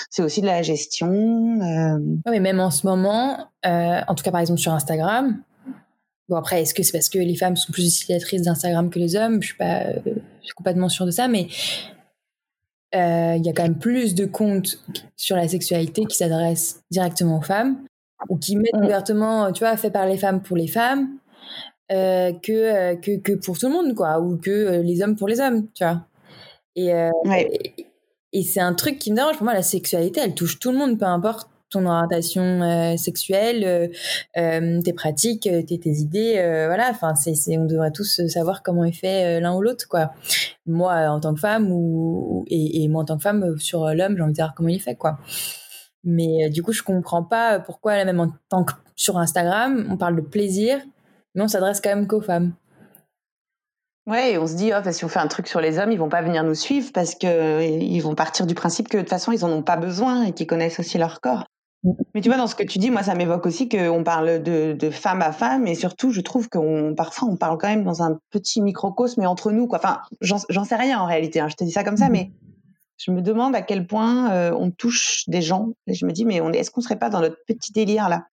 [0.09, 1.07] c'est aussi de la gestion.
[1.11, 1.97] Euh...
[2.29, 5.41] mais même en ce moment, en tout cas par exemple sur Instagram.
[6.27, 9.15] Bon après, est-ce que c'est parce que les femmes sont plus utilisatrices d'Instagram que les
[9.15, 9.41] hommes?
[9.41, 11.47] Je suis pas, je suis complètement sûre de ça, mais
[12.93, 14.83] il y a quand même plus de comptes
[15.15, 17.77] sur la sexualité qui s'adressent directement aux femmes
[18.27, 18.83] ou qui mettent mm.
[18.83, 21.17] ouvertement, tu vois, fait par les femmes pour les femmes
[21.89, 25.15] euh, que, euh, que, que pour tout le monde, quoi, ou que euh, les hommes
[25.15, 26.05] pour les hommes, tu vois.
[26.75, 26.91] Et,
[28.33, 29.38] et, c'est un truc qui me dérange.
[29.38, 33.91] Pour moi, la sexualité, elle touche tout le monde, peu importe ton orientation sexuelle,
[34.35, 36.33] tes pratiques, tes, tes idées,
[36.67, 36.91] voilà.
[36.91, 40.11] Enfin, c'est, on devrait tous savoir comment est fait l'un ou l'autre, quoi.
[40.67, 44.15] Moi, en tant que femme, ou, et, et moi, en tant que femme, sur l'homme,
[44.15, 45.17] j'ai envie de savoir comment il est fait, quoi.
[46.03, 50.15] Mais du coup, je comprends pas pourquoi, même en tant que sur Instagram, on parle
[50.15, 50.79] de plaisir,
[51.38, 52.53] mais on s'adresse quand même qu'aux femmes.
[54.07, 56.09] Ouais, on se dit, oh, si on fait un truc sur les hommes, ils vont
[56.09, 59.31] pas venir nous suivre parce que ils vont partir du principe que de toute façon,
[59.31, 61.45] ils en ont pas besoin et qu'ils connaissent aussi leur corps.
[61.83, 61.91] Mm.
[62.15, 64.73] Mais tu vois, dans ce que tu dis, moi, ça m'évoque aussi qu'on parle de,
[64.73, 68.01] de, femme à femme, et surtout, je trouve qu'on parfois, on parle quand même dans
[68.01, 69.77] un petit microcosme, mais entre nous, quoi.
[69.77, 71.39] Enfin, j'en sais rien en réalité.
[71.39, 72.13] Hein, je te dis ça comme ça, mm.
[72.13, 72.31] mais
[72.97, 75.73] je me demande à quel point euh, on touche des gens.
[75.85, 78.23] Et je me dis, mais est-ce qu'on serait pas dans notre petit délire là?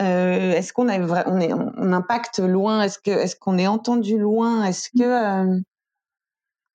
[0.00, 2.82] Euh, est-ce qu'on a on est on impacte loin?
[2.82, 4.64] Est-ce que est-ce qu'on est entendu loin?
[4.64, 5.58] Est-ce que euh,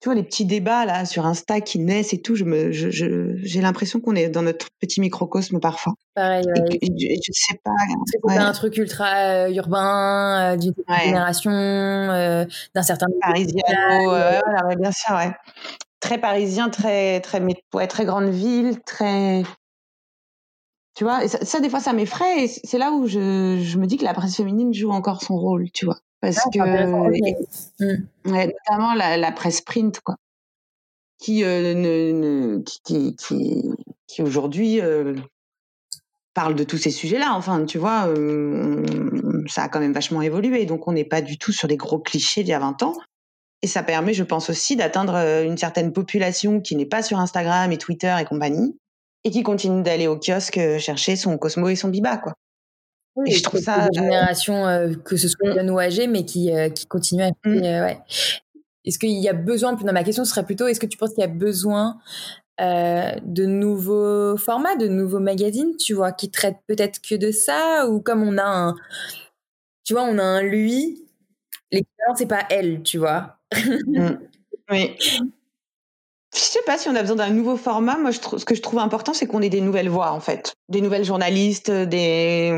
[0.02, 3.62] tu vois les petits débats là sur Insta qui naissent et tout, je me j'ai
[3.62, 5.94] l'impression qu'on est dans notre petit microcosme parfois.
[6.16, 6.46] Pareil.
[6.46, 6.80] Ouais.
[6.82, 7.72] je, je, sais pas.
[8.28, 10.74] C'est un truc ultra euh, urbain, d'une
[11.06, 13.64] génération, d'un certain parisien.
[14.04, 15.32] voilà, bien sûr, ouais.
[16.02, 17.42] Très parisien, très très
[17.74, 19.44] ouais, très grande ville, très
[20.96, 22.44] tu vois, et ça, des fois, ça m'effraie.
[22.44, 25.36] Et c'est là où je, je, me dis que la presse féminine joue encore son
[25.38, 25.98] rôle, tu vois.
[26.22, 28.08] Parce ah, que, mmh.
[28.26, 30.16] notamment la, la, presse print, quoi,
[31.20, 33.64] qui, euh, ne, ne, qui, qui,
[34.08, 35.16] qui aujourd'hui euh,
[36.34, 37.34] parle de tous ces sujets-là.
[37.34, 38.86] Enfin, tu vois, euh,
[39.48, 40.66] ça a quand même vachement évolué.
[40.66, 42.96] Donc, on n'est pas du tout sur des gros clichés d'il y a 20 ans.
[43.62, 47.72] Et ça permet, je pense aussi, d'atteindre une certaine population qui n'est pas sur Instagram
[47.72, 48.78] et Twitter et compagnie,
[49.24, 52.34] et qui continue d'aller au kiosque euh, chercher son Cosmo et son Biba, quoi.
[53.26, 53.88] et je trouve ça.
[53.90, 57.32] Des euh, générations, euh, que ce soit jeunes ou âgées, mais qui, qui continuent à.
[57.46, 57.62] Mmh.
[57.62, 58.00] ouais.
[58.86, 61.22] Est-ce qu'il y a besoin, non, ma question serait plutôt, est-ce que tu penses qu'il
[61.22, 62.00] y a besoin
[62.60, 68.02] de nouveaux formats, de nouveaux magazines, tu vois, qui traitent peut-être que de ça, ou
[68.02, 68.76] comme on a un,
[69.86, 71.02] tu vois, on a un lui,
[71.72, 73.38] l'expérience c'est pas elle, tu vois.
[73.88, 74.18] Mmh.
[74.70, 74.98] Oui.
[76.34, 77.98] Je sais pas si on a besoin d'un nouveau format.
[77.98, 80.54] Moi, je ce que je trouve important, c'est qu'on ait des nouvelles voix, en fait,
[80.70, 82.52] des nouvelles journalistes, des,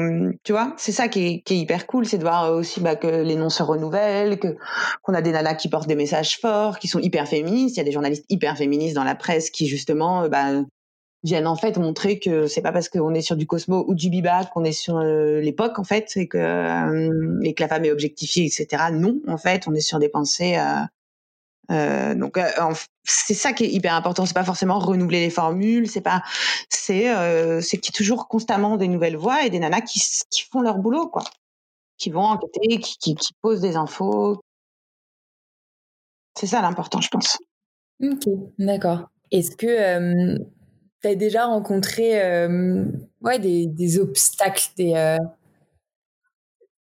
[0.44, 2.96] tu vois, c'est ça qui est, qui est, hyper cool, c'est de voir aussi bah,
[2.96, 4.56] que les noms se renouvellent, que
[5.02, 7.76] qu'on a des nanas qui portent des messages forts, qui sont hyper féministes.
[7.76, 10.64] Il y a des journalistes hyper féministes dans la presse qui justement, euh, bah,
[11.26, 14.10] viennent en fait montrer que c'est pas parce qu'on est sur du Cosmo ou du
[14.10, 17.84] Biba qu'on est sur euh, l'époque en fait, et que euh, et que la femme
[17.84, 18.84] est objectifiée, etc.
[18.94, 20.84] Non, en fait, on est sur des pensées euh,
[21.70, 22.50] donc euh,
[23.04, 24.26] c'est ça qui est hyper important.
[24.26, 26.24] C'est pas forcément renouveler les formules, c'est pas,
[26.70, 30.02] c'est euh, c'est qu'il y a toujours constamment des nouvelles voix et des nanas qui,
[30.30, 31.24] qui font leur boulot quoi,
[31.98, 34.42] qui vont enquêter, qui, qui, posent des infos.
[36.38, 37.38] C'est ça l'important, je pense.
[38.04, 38.28] Ok,
[38.60, 39.10] d'accord.
[39.32, 40.38] Est-ce que euh,
[41.02, 42.14] tu as déjà rencontré
[43.22, 45.18] ouais, des, des obstacles, des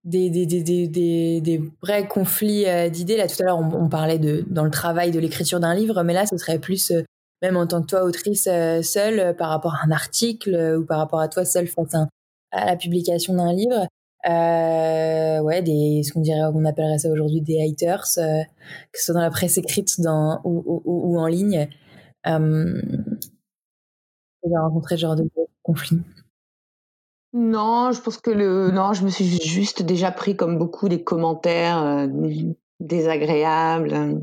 [0.05, 3.17] des, des, des, des, des vrais conflits euh, d'idées.
[3.17, 6.15] Là, tout à l'heure, on, parlait de, dans le travail de l'écriture d'un livre, mais
[6.15, 7.03] là, ce serait plus, euh,
[7.43, 10.99] même en tant que toi, autrice euh, seule, par rapport à un article ou par
[10.99, 11.95] rapport à toi seule face
[12.53, 13.87] à, la publication d'un livre.
[14.25, 19.21] ouais, des, ce qu'on dirait, on appellerait ça aujourd'hui des haters, que ce soit dans
[19.21, 21.69] la presse écrite dans, ou, en ligne.
[22.27, 22.83] Euh,
[24.45, 25.29] j'ai rencontré ce genre de
[25.63, 26.01] conflits.
[27.33, 31.05] Non, je pense que le non, je me suis juste déjà pris comme beaucoup des
[31.05, 32.07] commentaires euh,
[32.81, 34.14] désagréables euh,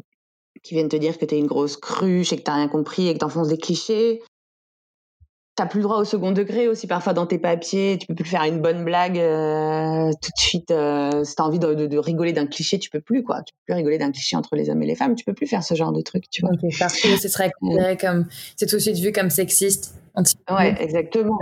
[0.62, 3.08] qui viennent te dire que tu es une grosse cruche et que tu rien compris
[3.08, 4.22] et que tu enfonces des clichés.
[5.58, 7.97] T'as plus le droit au second degré aussi parfois dans tes papiers.
[7.99, 10.72] Tu peux plus faire une bonne blague euh, tout de suite.
[10.72, 13.41] Euh, si t'as envie de, de, de rigoler d'un cliché, tu peux plus quoi.
[13.41, 15.16] Tu peux plus rigoler d'un cliché entre les hommes et les femmes.
[15.16, 16.51] Tu peux plus faire ce genre de truc, tu vois.
[16.53, 19.95] Okay, parce que ce serait considéré comme, c'est tout de suite vu comme sexiste.
[20.49, 21.38] Ouais, exactement.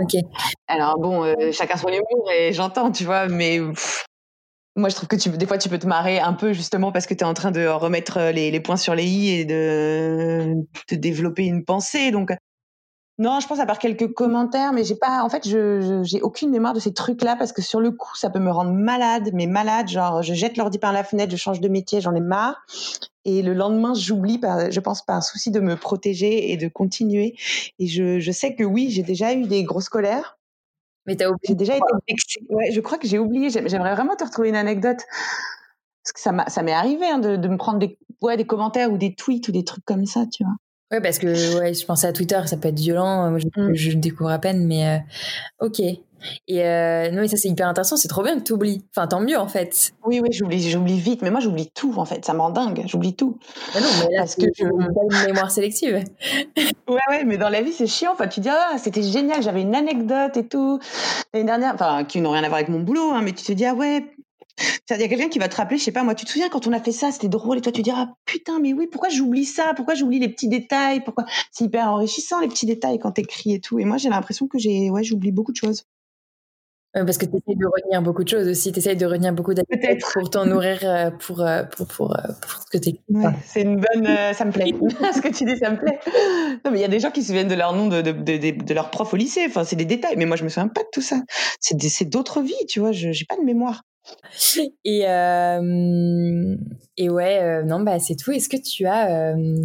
[0.66, 4.06] Alors bon, euh, chacun son humour et j'entends, tu vois, mais pff,
[4.76, 7.06] moi je trouve que tu, des fois tu peux te marrer un peu justement parce
[7.06, 10.54] que tu es en train de remettre les, les points sur les i et de,
[10.90, 12.10] de développer une pensée.
[12.10, 12.32] Donc
[13.18, 15.22] non, je pense à part quelques commentaires, mais j'ai pas.
[15.22, 18.28] En fait, je j'ai aucune mémoire de ces trucs-là parce que sur le coup, ça
[18.28, 19.88] peut me rendre malade, mais malade.
[19.88, 22.66] Genre, je jette l'ordi par la fenêtre, je change de métier, j'en ai marre.
[23.24, 24.38] Et le lendemain, j'oublie,
[24.70, 27.34] je pense, par un souci de me protéger et de continuer.
[27.78, 30.38] Et je, je sais que oui, j'ai déjà eu des grosses colères.
[31.06, 31.40] Mais t'as oublié.
[31.48, 32.40] J'ai déjà été vexée.
[32.50, 33.48] Ouais, je crois que j'ai oublié.
[33.48, 34.98] J'aimerais vraiment te retrouver une anecdote.
[36.04, 38.92] Parce que ça, ça m'est arrivé hein, de, de, me prendre des, ouais, des commentaires
[38.92, 40.54] ou des tweets ou des trucs comme ça, tu vois.
[40.92, 43.36] Oui, parce que ouais, je pensais à Twitter, ça peut être violent.
[43.38, 43.74] je, mm.
[43.74, 45.80] je découvre à peine, mais euh, ok.
[46.48, 47.96] Et euh, non, mais ça c'est hyper intéressant.
[47.96, 48.84] C'est trop bien que tu oublies.
[48.94, 49.92] Enfin, tant mieux en fait.
[50.04, 51.22] Oui, oui, j'oublie, j'oublie vite.
[51.22, 52.24] Mais moi, j'oublie tout en fait.
[52.24, 52.84] Ça me rend dingue.
[52.86, 53.38] J'oublie tout.
[53.74, 55.94] Mais non, mais là, parce que je une mémoire sélective.
[56.88, 58.12] ouais, ouais, mais dans la vie, c'est chiant.
[58.12, 59.42] Enfin, tu dis ah, c'était génial.
[59.42, 60.78] J'avais une anecdote et tout
[61.32, 61.74] l'année dernière.
[61.74, 63.74] Enfin, qui n'ont rien à voir avec mon boulot, hein, mais tu te dis ah
[63.74, 64.04] ouais,
[64.90, 66.48] il y a quelqu'un qui va te rappeler, je sais pas, moi, tu te souviens
[66.48, 69.08] quand on a fait ça, c'était drôle, et toi tu diras, putain, mais oui, pourquoi
[69.08, 69.72] j'oublie ça?
[69.74, 71.00] Pourquoi j'oublie les petits détails?
[71.04, 71.26] Pourquoi?
[71.50, 73.78] C'est hyper enrichissant les petits détails quand t'écris et tout.
[73.78, 75.84] Et moi, j'ai l'impression que j'ai, ouais, j'oublie beaucoup de choses.
[77.04, 79.52] Parce que tu essaies de retenir beaucoup de choses aussi, tu essaies de retenir beaucoup
[79.52, 83.24] d'anecdotes pour t'en nourrir euh, pour, euh, pour, pour, euh, pour, ce que tu ouais,
[83.44, 84.06] C'est une bonne.
[84.32, 84.72] ça me plaît.
[85.14, 85.98] ce que tu dis, ça me plaît.
[86.64, 88.12] Non, mais il y a des gens qui se souviennent de leur nom de, de,
[88.12, 89.44] de, de leur prof au lycée.
[89.46, 90.16] Enfin, c'est des détails.
[90.16, 91.20] Mais moi, je me souviens pas de tout ça.
[91.60, 92.92] C'est d'autres vies, tu vois.
[92.92, 93.82] Je n'ai pas de mémoire.
[94.84, 96.56] Et, euh,
[96.96, 98.32] et ouais, euh, non, bah, c'est tout.
[98.32, 99.64] Est-ce que tu as euh,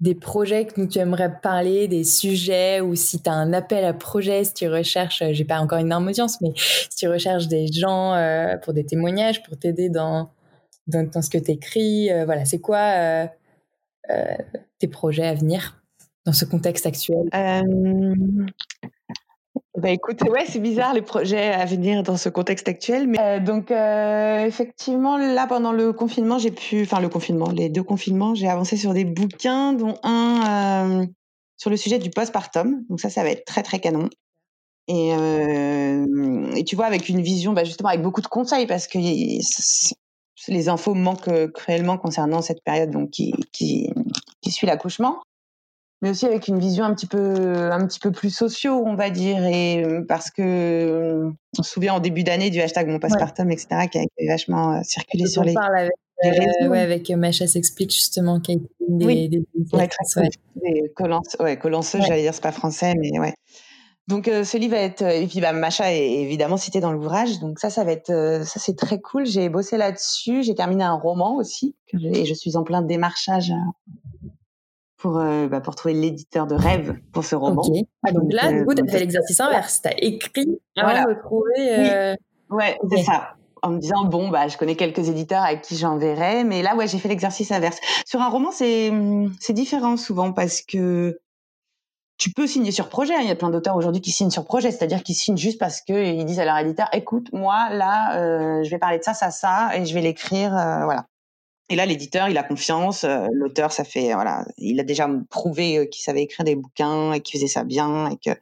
[0.00, 3.92] des projets dont tu aimerais parler, des sujets, ou si tu as un appel à
[3.92, 7.68] projet, si tu recherches, j'ai pas encore une énorme audience, mais si tu recherches des
[7.68, 8.16] gens
[8.62, 10.30] pour des témoignages, pour t'aider dans,
[10.88, 13.28] dans, dans, ce que tu écris, voilà, c'est quoi
[14.80, 15.80] tes projets à venir
[16.26, 17.28] dans ce contexte actuel?
[19.78, 23.08] Bah écoute, ouais, c'est bizarre les projets à venir dans ce contexte actuel.
[23.08, 27.70] Mais euh, donc euh, effectivement, là pendant le confinement, j'ai pu, enfin le confinement, les
[27.70, 31.06] deux confinements, j'ai avancé sur des bouquins, dont un euh,
[31.56, 32.84] sur le sujet du postpartum.
[32.90, 34.10] Donc ça, ça va être très très canon.
[34.88, 35.14] Et,
[36.66, 40.92] tu vois, avec une vision, bah, justement, avec beaucoup de conseils, parce que les infos
[40.92, 43.32] manquent cruellement concernant cette période donc qui
[44.46, 45.22] suit l'accouchement
[46.02, 49.08] mais aussi avec une vision un petit peu un petit peu plus sociaux on va
[49.08, 52.98] dire et euh, parce que euh, on se souvient en début d'année du hashtag mon
[52.98, 53.54] passpartum ouais.
[53.54, 55.92] etc qui a été vachement euh, circulé sur les, parle avec,
[56.22, 56.70] les réseaux.
[56.70, 59.28] ouais, avec Macha s'explique justement qui a été des, oui.
[59.28, 63.34] des, des, ouais, très, collances, ouais, collanceuse, j'allais dire c'est pas français mais ouais
[64.08, 67.38] donc euh, ce livre va être et puis bah, Macha est évidemment cité dans l'ouvrage
[67.38, 70.82] donc ça ça va être euh, ça c'est très cool j'ai bossé là-dessus j'ai terminé
[70.82, 73.52] un roman aussi et je suis en plein démarchage
[75.02, 77.62] pour, euh, bah, pour trouver l'éditeur de rêve pour ce roman.
[77.62, 77.84] Okay.
[78.06, 79.82] Ah, donc, donc, là, euh, du coup, tu as fait l'exercice inverse.
[79.82, 81.02] Tu as écrit voilà.
[81.02, 81.52] avant de trouver.
[81.58, 82.14] Euh...
[82.50, 82.56] Oui.
[82.56, 82.96] Ouais, okay.
[82.98, 83.34] c'est ça.
[83.62, 86.44] En me disant, bon, bah, je connais quelques éditeurs avec qui j'enverrai.
[86.44, 87.78] Mais là, ouais, j'ai fait l'exercice inverse.
[88.06, 88.92] Sur un roman, c'est,
[89.40, 91.18] c'est différent souvent parce que
[92.16, 93.14] tu peux signer sur projet.
[93.14, 93.20] Hein.
[93.22, 95.80] Il y a plein d'auteurs aujourd'hui qui signent sur projet, c'est-à-dire qu'ils signent juste parce
[95.80, 99.32] qu'ils disent à leur éditeur, écoute, moi, là, euh, je vais parler de ça, ça,
[99.32, 101.06] ça, et je vais l'écrire, euh, voilà.
[101.72, 103.04] Et là, l'éditeur, il a confiance.
[103.04, 107.14] Euh, L'auteur, ça fait voilà, il a déjà prouvé euh, qu'il savait écrire des bouquins
[107.14, 108.38] et qu'il faisait ça bien et que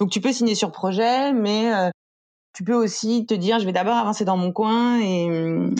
[0.00, 1.90] donc tu peux signer sur projet, mais euh,
[2.54, 5.70] tu peux aussi te dire, je vais d'abord avancer dans mon coin et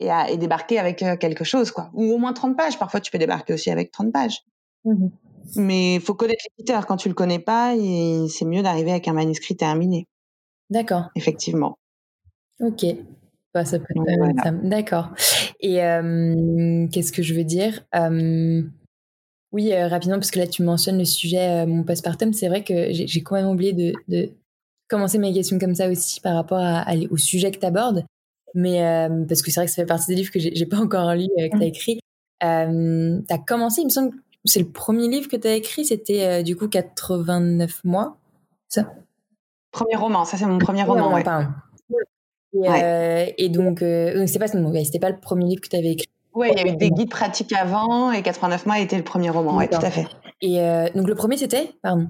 [0.00, 2.78] et, à, et débarquer avec euh, quelque chose quoi, ou au moins 30 pages.
[2.78, 4.44] Parfois, tu peux débarquer aussi avec 30 pages.
[4.86, 5.08] Mmh.
[5.56, 6.86] Mais il faut connaître l'éditeur.
[6.86, 7.74] Quand tu le connais pas,
[8.28, 10.06] c'est mieux d'arriver avec un manuscrit terminé.
[10.70, 11.10] D'accord.
[11.16, 11.76] Effectivement.
[12.60, 12.86] Ok.
[13.58, 14.52] Bah, ça peut être voilà.
[14.62, 15.08] D'accord.
[15.58, 17.84] Et euh, qu'est-ce que je veux dire?
[17.96, 18.62] Euh,
[19.50, 22.32] Oui, euh, rapidement, parce que là, tu mentionnes le sujet, mon postpartum.
[22.32, 24.30] C'est vrai que j'ai quand même oublié de, de,
[24.88, 28.04] commencer mes questions comme ça aussi par rapport à, à, au sujet que tu abordes.
[28.54, 31.12] Mais parce que c'est vrai que ça fait partie des livres que j'ai pas encore
[31.14, 31.98] lu, que tu as écrit.
[32.40, 36.44] tu as commencé, il me semble, c'est le premier livre que tu as écrit, c'était
[36.44, 38.18] du coup 89 mois.
[38.68, 38.94] Ça?
[39.72, 41.12] Premier roman, ça c'est mon premier roman.
[41.12, 41.24] Ouais.
[42.54, 42.80] Et, ouais.
[42.82, 46.08] euh, et donc, euh, c'est pas, c'était pas le premier livre que tu avais écrit.
[46.34, 49.30] Oui, il y a eu des guides pratiques avant et 89 mois était le premier
[49.30, 50.06] roman, oui, tout à fait.
[50.40, 52.08] Et euh, donc le premier c'était, pardon?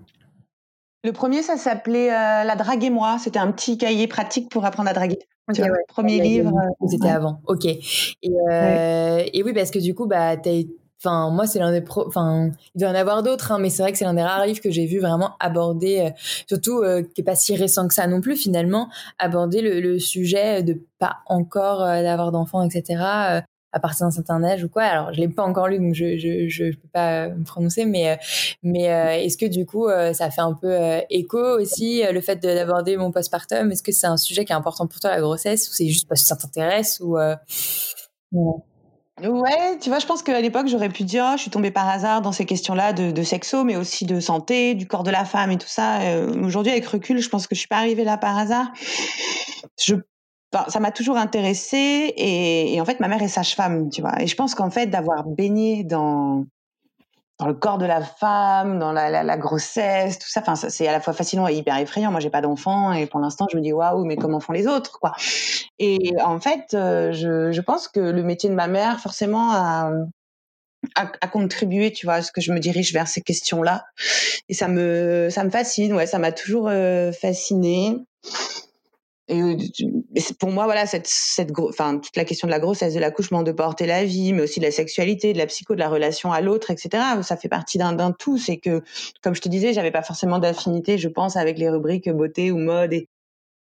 [1.05, 3.16] Le premier, ça s'appelait euh, La drague et moi.
[3.18, 5.20] C'était un petit cahier pratique pour apprendre à draguer.
[5.49, 5.84] Okay, ouais.
[5.86, 6.53] Premier livre.
[6.89, 7.41] C'était avant.
[7.47, 7.64] Ok.
[7.64, 7.78] Et,
[8.22, 10.62] et oui, parce que du coup, bah, t'as
[11.01, 12.07] Enfin, moi, c'est l'un des pro.
[12.09, 14.46] Enfin, il doit en avoir d'autres, hein, mais c'est vrai que c'est l'un des rares
[14.46, 16.11] livres que j'ai vu vraiment aborder, euh,
[16.49, 18.88] surtout euh, qui est pas si récent que ça non plus finalement,
[19.18, 22.96] aborder le, sujet de pas encore euh, d'avoir d'enfants, etc.
[23.72, 24.82] à partir d'un certain âge ou quoi.
[24.82, 28.18] Alors, je l'ai pas encore lu, donc je je je, peux pas me prononcer, mais
[28.62, 28.84] mais
[29.24, 30.74] est-ce que du coup, ça fait un peu
[31.11, 33.70] écho aussi le fait d'aborder mon postpartum?
[33.70, 36.09] Est-ce que c'est un sujet qui est important pour toi la grossesse ou c'est juste
[36.09, 37.18] parce que ça t'intéresse ou
[38.32, 38.62] Ouais,
[39.21, 42.23] tu vois, je pense qu'à l'époque, j'aurais pu dire, oh, je suis tombée par hasard
[42.23, 45.51] dans ces questions-là de, de, sexo, mais aussi de santé, du corps de la femme
[45.51, 46.01] et tout ça.
[46.03, 48.73] Euh, aujourd'hui, avec recul, je pense que je suis pas arrivée là par hasard.
[49.79, 49.95] Je,
[50.69, 54.21] ça m'a toujours intéressée et, et, en fait, ma mère est sage-femme, tu vois.
[54.23, 56.45] Et je pense qu'en fait, d'avoir baigné dans
[57.39, 60.41] dans le corps de la femme, dans la, grossesse, tout ça.
[60.41, 62.11] Enfin, c'est à la fois fascinant et hyper effrayant.
[62.11, 64.66] Moi, j'ai pas d'enfant et pour l'instant, je me dis waouh, mais comment font les
[64.66, 65.12] autres, quoi.
[65.78, 69.93] Et en fait, euh, je, pense que le métier de ma mère, forcément, a,
[71.30, 73.84] contribué, tu vois, à ce que je me dirige vers ces questions-là.
[74.49, 75.93] Et ça me, ça me fascine.
[75.95, 77.99] Ouais, ça m'a toujours euh, fasciné.
[79.29, 79.57] Et euh,
[80.41, 83.53] pour moi, voilà, cette, cette, enfin, toute la question de la grossesse, de l'accouchement, de
[83.53, 86.41] porter la vie, mais aussi de la sexualité, de la psycho, de la relation à
[86.41, 87.03] l'autre, etc.
[87.22, 88.39] Ça fait partie d'un tout.
[88.39, 88.83] C'est que,
[89.22, 92.57] comme je te disais, j'avais pas forcément d'affinité, je pense, avec les rubriques beauté ou
[92.57, 92.95] mode.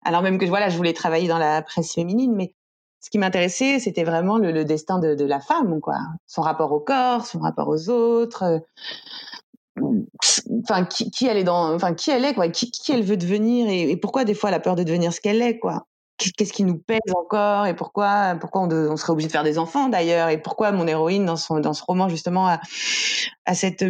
[0.04, 2.54] Alors même que voilà, je voulais travailler dans la presse féminine, mais
[3.00, 5.98] ce qui m'intéressait, c'était vraiment le, le destin de, de, la femme, quoi.
[6.26, 8.62] Son rapport au corps, son rapport aux autres
[10.62, 13.96] enfin qui, elle est dans enfin qui elle est quoi qui, elle veut devenir et,
[13.96, 15.86] pourquoi des fois elle a peur de devenir ce qu'elle est quoi
[16.18, 19.88] qu'est-ce qui nous pèse encore et pourquoi pourquoi on, serait obligé de faire des enfants
[19.88, 22.60] d'ailleurs et pourquoi mon héroïne dans son dans ce roman justement a,
[23.54, 23.84] cette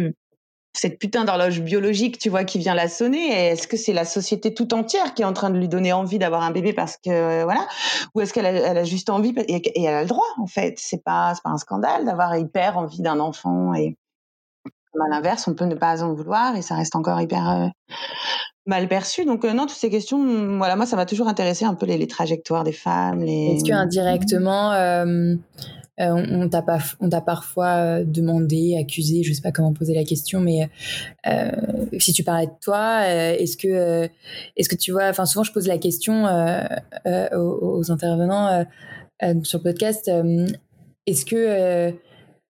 [0.75, 3.51] cette putain d'horloge biologique, tu vois, qui vient la sonner.
[3.51, 6.17] Est-ce que c'est la société tout entière qui est en train de lui donner envie
[6.17, 7.67] d'avoir un bébé parce que voilà,
[8.15, 10.47] ou est-ce qu'elle a, elle a, juste envie et, et, elle a le droit en
[10.47, 10.79] fait.
[10.79, 13.95] C'est pas c'est pas un scandale d'avoir hyper envie d'un enfant et
[15.01, 17.67] à l'inverse, on peut ne pas en vouloir et ça reste encore hyper euh,
[18.65, 19.25] mal perçu.
[19.25, 21.85] Donc euh, non, toutes ces questions, mm, voilà, moi ça m'a toujours intéressé un peu
[21.85, 23.23] les, trajectoires des femmes.
[23.23, 23.53] Les...
[23.55, 25.35] Est-ce que indirectement, euh,
[25.97, 30.39] on t'a pas, on t'a parfois demandé, accusé, je sais pas comment poser la question,
[30.39, 30.69] mais
[31.99, 34.09] si tu parlais de toi, est-ce que,
[34.57, 38.65] est-ce que tu vois, enfin souvent je pose la question aux, aux, intervenants
[39.43, 40.11] sur le podcast,
[41.05, 41.93] est-ce que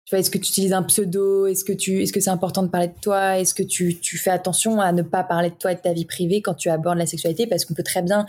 [0.05, 1.47] tu vois, est-ce que tu utilises un pseudo?
[1.47, 3.39] Est-ce que tu, est-ce que c'est important de parler de toi?
[3.39, 5.93] Est-ce que tu, tu fais attention à ne pas parler de toi et de ta
[5.93, 7.47] vie privée quand tu abordes la sexualité?
[7.47, 8.25] Parce qu'on peut très bien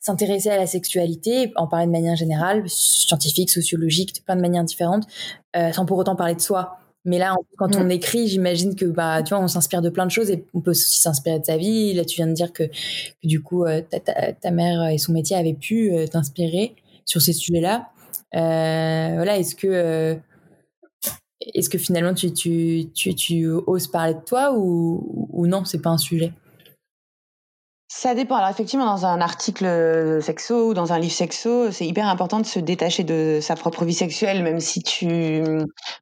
[0.00, 4.64] s'intéresser à la sexualité, en parler de manière générale, scientifique, sociologique, de plein de manières
[4.64, 5.04] différentes,
[5.54, 6.78] euh, sans pour autant parler de soi.
[7.04, 7.90] Mais là, quand on mm.
[7.92, 10.72] écrit, j'imagine que bah, tu vois, on s'inspire de plein de choses et on peut
[10.72, 11.94] aussi s'inspirer de sa vie.
[11.94, 14.98] Là, tu viens de dire que, que du coup, euh, ta, ta, ta, mère et
[14.98, 17.90] son métier avaient pu euh, t'inspirer sur ces sujets-là.
[18.32, 20.18] Voilà, est-ce que
[21.54, 26.32] est-ce que finalement tu, oses parler de toi ou, non, c'est pas un sujet?
[27.94, 28.36] Ça dépend.
[28.36, 32.46] Alors effectivement, dans un article sexo ou dans un livre sexo, c'est hyper important de
[32.46, 34.82] se détacher de sa propre vie sexuelle, même si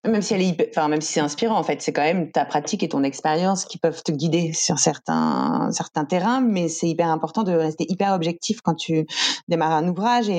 [0.05, 2.89] elle est, enfin même si c'est inspirant en fait, c'est quand même ta pratique et
[2.89, 5.73] ton expérience qui peuvent te guider sur certains
[6.09, 9.05] terrains, mais c'est hyper important de rester hyper objectif quand tu
[9.49, 10.31] démarres un ouvrage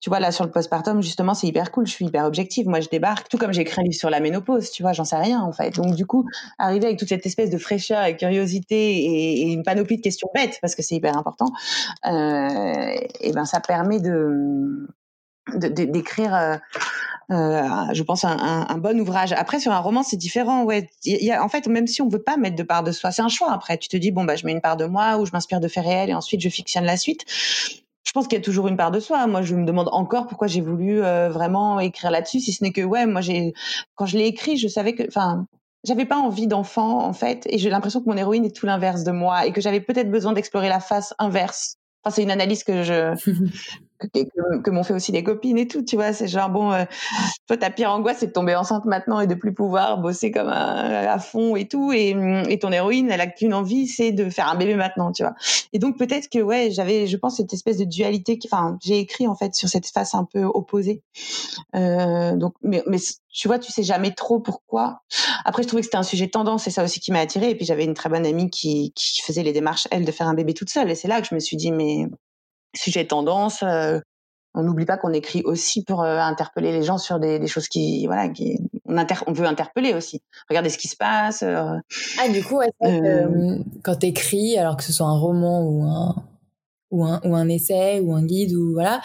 [0.00, 1.86] tu vois, là, sur le postpartum, justement, c'est hyper cool.
[1.86, 2.66] Je suis hyper objective.
[2.66, 5.04] Moi, je débarque, tout comme j'ai écrit un livre sur la ménopause, tu vois, j'en
[5.04, 5.76] sais rien, en fait.
[5.76, 6.26] Donc, du coup,
[6.58, 10.58] arriver avec toute cette espèce de fraîcheur et curiosité et, une panoplie de questions bêtes,
[10.62, 11.52] parce que c'est hyper important,
[12.06, 14.88] euh, et ben, ça permet de,
[15.54, 16.56] d'écrire, euh,
[17.30, 19.32] euh, je pense, un, un, bon ouvrage.
[19.32, 20.64] Après, sur un roman, c'est différent.
[20.64, 22.92] Ouais, il y a, en fait, même si on veut pas mettre de part de
[22.92, 23.52] soi, c'est un choix.
[23.52, 25.60] Après, tu te dis bon bah, je mets une part de moi ou je m'inspire
[25.60, 27.26] de faits réels et ensuite je fictionne la suite
[28.04, 29.26] je pense qu'il y a toujours une part de soi.
[29.26, 32.72] Moi, je me demande encore pourquoi j'ai voulu euh, vraiment écrire là-dessus, si ce n'est
[32.72, 33.52] que ouais, moi j'ai
[33.94, 35.46] quand je l'ai écrit, je savais que, enfin,
[35.84, 39.04] j'avais pas envie d'enfant en fait, et j'ai l'impression que mon héroïne est tout l'inverse
[39.04, 41.76] de moi et que j'avais peut-être besoin d'explorer la face inverse.
[42.02, 43.14] Enfin, c'est une analyse que je
[44.08, 46.12] que, que, m'ont fait aussi des copines et tout, tu vois.
[46.12, 46.84] C'est genre, bon, euh,
[47.46, 50.48] toi, ta pire angoisse, c'est de tomber enceinte maintenant et de plus pouvoir bosser comme
[50.48, 51.92] un, à fond et tout.
[51.92, 52.16] Et,
[52.48, 55.34] et ton héroïne, elle a qu'une envie, c'est de faire un bébé maintenant, tu vois.
[55.72, 59.26] Et donc, peut-être que, ouais, j'avais, je pense, cette espèce de dualité enfin, j'ai écrit,
[59.26, 61.02] en fait, sur cette face un peu opposée.
[61.74, 62.98] Euh, donc, mais, mais
[63.32, 65.02] tu vois, tu sais jamais trop pourquoi.
[65.44, 67.50] Après, je trouvais que c'était un sujet tendance, c'est ça aussi qui m'a attirée.
[67.50, 70.28] Et puis, j'avais une très bonne amie qui, qui faisait les démarches, elle, de faire
[70.28, 70.90] un bébé toute seule.
[70.90, 72.06] Et c'est là que je me suis dit, mais
[72.74, 73.62] sujet tendance.
[73.62, 73.98] Euh,
[74.54, 77.68] on n'oublie pas qu'on écrit aussi pour euh, interpeller les gens sur des, des choses
[77.68, 80.22] qui, voilà, qui, on, inter on veut interpeller aussi.
[80.48, 81.42] Regardez ce qui se passe.
[81.42, 81.76] Euh,
[82.18, 86.16] ah, du coup, ouais, euh, quand t'écris, alors que ce soit un roman ou un,
[86.90, 89.00] ou un, ou un essai ou un guide ou voilà,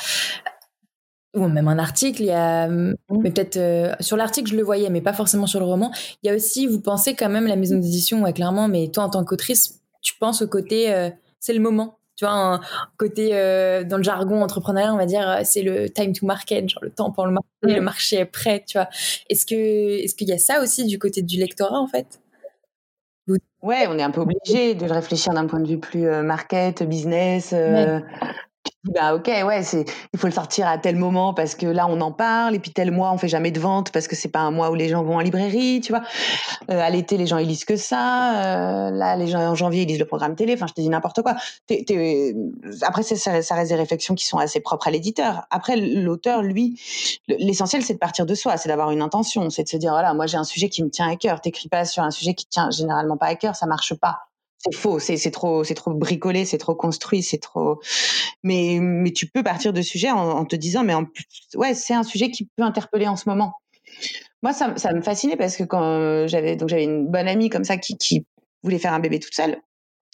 [1.35, 2.95] ou même un article, il y a, mmh.
[3.21, 5.91] mais peut-être euh, sur l'article je le voyais, mais pas forcément sur le roman.
[6.23, 9.03] Il y a aussi, vous pensez quand même la maison d'édition, ouais, clairement, mais toi
[9.03, 11.09] en tant qu'autrice, tu penses au côté, euh,
[11.39, 12.61] c'est le moment, tu vois, un
[12.97, 16.83] côté euh, dans le jargon entrepreneurial, on va dire, c'est le time to market, genre
[16.83, 18.87] le temps pour le marché, le marché est prêt, tu vois.
[19.29, 22.21] Est-ce que, est-ce qu'il y a ça aussi du côté du lectorat en fait?
[23.61, 27.53] Ouais, on est un peu obligé de réfléchir d'un point de vue plus market, business
[28.85, 29.83] bah ok ouais c'est
[30.13, 32.71] il faut le sortir à tel moment parce que là on en parle et puis
[32.71, 34.89] tel mois on fait jamais de vente parce que c'est pas un mois où les
[34.89, 36.03] gens vont en librairie tu vois.
[36.69, 38.87] Euh, à l'été les gens ils lisent que ça.
[38.87, 40.53] Euh, là les gens en janvier ils lisent le programme télé.
[40.53, 41.35] Enfin je te dis n'importe quoi.
[42.83, 45.47] Après ça, ça, reste des réflexions qui sont assez propres à l'éditeur.
[45.49, 46.79] Après l'auteur lui
[47.27, 50.13] l'essentiel c'est de partir de soi c'est d'avoir une intention c'est de se dire voilà
[50.13, 51.41] moi j'ai un sujet qui me tient à cœur.
[51.41, 54.27] T'écris pas sur un sujet qui tient généralement pas à cœur ça marche pas
[54.65, 57.79] c'est faux, c'est trop, c'est trop bricolé, c'est trop construit, c'est trop.
[58.43, 58.79] Mais
[59.13, 61.05] tu peux partir de sujet en, te disant mais en
[61.55, 63.53] ouais c'est un sujet qui peut interpeller en ce moment.
[64.41, 67.77] Moi ça, me fascinait parce que quand j'avais donc j'avais une bonne amie comme ça
[67.77, 68.25] qui, qui
[68.63, 69.57] voulait faire un bébé toute seule.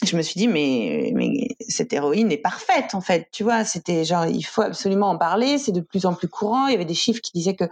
[0.04, 4.04] Je me suis dit mais mais cette héroïne est parfaite en fait, tu vois, c'était
[4.04, 6.84] genre il faut absolument en parler, c'est de plus en plus courant, il y avait
[6.84, 7.64] des chiffres qui disaient que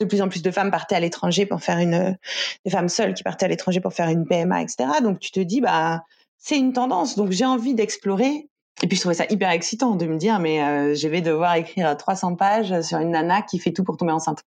[0.00, 2.16] de plus en plus de femmes partaient à l'étranger pour faire une
[2.64, 4.88] des femmes seules qui partaient à l'étranger pour faire une PMA etc.
[5.00, 6.02] Donc tu te dis bah
[6.38, 7.16] c'est une tendance.
[7.16, 8.48] Donc j'ai envie d'explorer.
[8.82, 11.54] Et puis je trouvais ça hyper excitant de me dire, mais euh, je vais devoir
[11.54, 14.42] écrire 300 pages sur une nana qui fait tout pour tomber enceinte.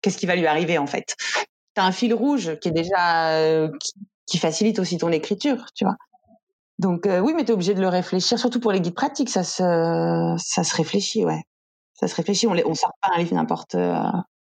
[0.00, 1.16] Qu'est-ce qui va lui arriver en fait?
[1.74, 3.68] T'as un fil rouge qui est déjà euh,
[4.26, 5.96] qui, facilite aussi ton écriture, tu vois.
[6.78, 9.44] Donc euh, oui, mais t'es obligé de le réfléchir, surtout pour les guides pratiques, ça
[9.44, 11.42] se ça se réfléchit, ouais.
[11.92, 12.46] Ça se réfléchit.
[12.46, 13.76] On, on sort pas un livre n'importe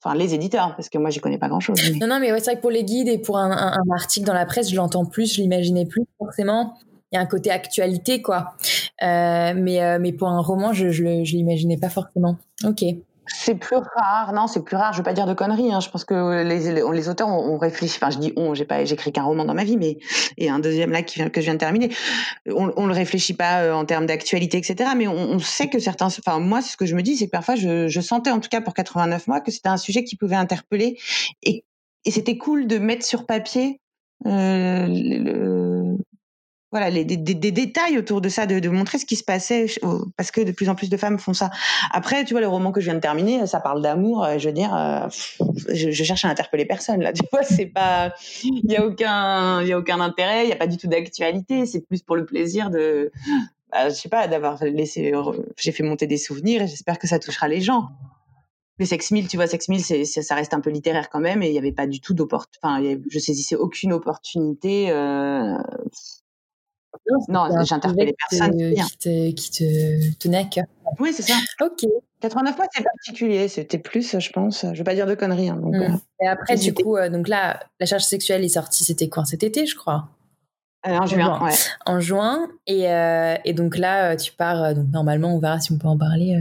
[0.02, 1.78] enfin les éditeurs, parce que moi j'y connais pas grand chose.
[2.00, 4.46] Non, non, mais c'est vrai que pour les guides et pour un, article dans la
[4.46, 6.74] presse, je l'entends plus, je l'imaginais plus forcément.
[7.10, 8.54] Il y a un côté actualité, quoi.
[9.02, 12.38] Euh, mais, euh, mais pour un roman, je, je, je l'imaginais pas forcément.
[12.64, 12.82] Ok.
[13.34, 14.92] C'est plus rare, non, c'est plus rare.
[14.92, 15.72] Je veux pas dire de conneries.
[15.72, 15.80] Hein.
[15.80, 17.96] Je pense que les, auteurs ont, réfléchi.
[17.96, 19.98] Enfin, je dis on, j'ai pas, qu'un roman dans ma vie, mais
[20.36, 21.90] et un deuxième là qui que je viens de terminer.
[22.46, 24.90] On, on le réfléchit pas euh, en termes d'actualité, etc.
[24.96, 26.06] Mais on, on, sait que certains.
[26.06, 28.60] Enfin, moi, ce que je me dis, c'est que parfois, je, sentais, en tout cas
[28.60, 30.98] pour 89 mois, que c'était un sujet qui pouvait interpeller
[31.42, 31.64] et,
[32.04, 33.80] et c'était cool de mettre sur papier
[34.26, 35.71] euh, le,
[36.72, 39.66] voilà les, des, des, détails autour de ça, de, de, montrer ce qui se passait,
[40.16, 41.50] parce que de plus en plus de femmes font ça.
[41.92, 44.24] Après, tu vois, le roman que je viens de terminer, ça parle d'amour.
[44.24, 45.06] Euh, je veux dire, euh,
[45.68, 47.12] je, je, cherche à interpeller personne là.
[47.22, 50.52] Tu vois, c'est pas, il y a aucun, il y a aucun intérêt, il y
[50.52, 51.66] a pas du tout d'actualité.
[51.66, 53.12] C'est plus pour le plaisir de,
[53.70, 55.12] bah, je sais pas, d'avoir laissé,
[55.58, 57.90] j'ai fait monter des souvenirs et j'espère que ça touchera les gens.
[58.78, 61.42] Mais Sex Mill, tu vois, Sex Mill, c'est, ça reste un peu littéraire quand même,
[61.42, 62.58] et il n'y avait pas du tout d'opportunité.
[62.62, 64.90] Enfin, je saisissais aucune opportunité.
[64.90, 65.56] Euh,
[67.28, 68.56] non, j'interpellais personne.
[68.56, 70.64] Qui te, qui te tenait à cœur.
[70.98, 71.34] Oui, c'est ça.
[71.60, 71.86] Ok.
[72.22, 73.48] 89 mois, c'est particulier.
[73.48, 75.50] C'était plus, je pense, je vais pas dire de conneries.
[75.50, 75.82] Hein, donc, mmh.
[75.82, 79.24] euh, et après, du coup, euh, donc là, la charge sexuelle est sortie, c'était quoi?
[79.24, 80.08] Cet été, je crois
[80.86, 81.52] euh, en juin, ouais.
[81.86, 82.48] En juin.
[82.66, 82.86] Et,
[83.44, 86.36] et donc là, tu pars, donc normalement, on verra si on peut en parler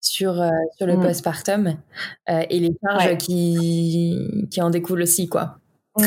[0.00, 0.34] sur,
[0.76, 1.02] sur le mmh.
[1.02, 1.76] postpartum
[2.28, 5.58] et les charges qui, qui en découlent aussi, quoi.
[5.96, 6.04] Mmh.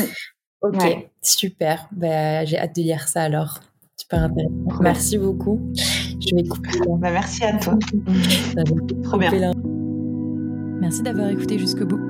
[0.62, 1.88] Ok, super.
[1.92, 3.60] Bah, j'ai hâte de lire ça alors.
[3.96, 4.82] Super intéressant.
[4.82, 5.60] Merci beaucoup.
[5.74, 7.78] Je vais couper bah, merci à toi.
[9.04, 9.52] Trop bien.
[10.80, 12.00] Merci d'avoir écouté jusqu'au bout.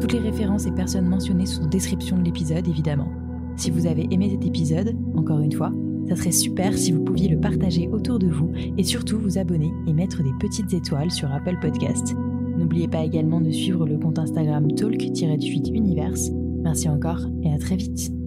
[0.00, 3.08] Toutes les références et personnes mentionnées sont en description de l'épisode, évidemment.
[3.56, 5.70] Si vous avez aimé cet épisode, encore une fois,
[6.08, 9.72] ça serait super si vous pouviez le partager autour de vous et surtout vous abonner
[9.86, 12.14] et mettre des petites étoiles sur Apple Podcast.
[12.56, 16.14] N'oubliez pas également de suivre le compte Instagram talk-univers
[16.62, 18.21] Merci encore et à très vite.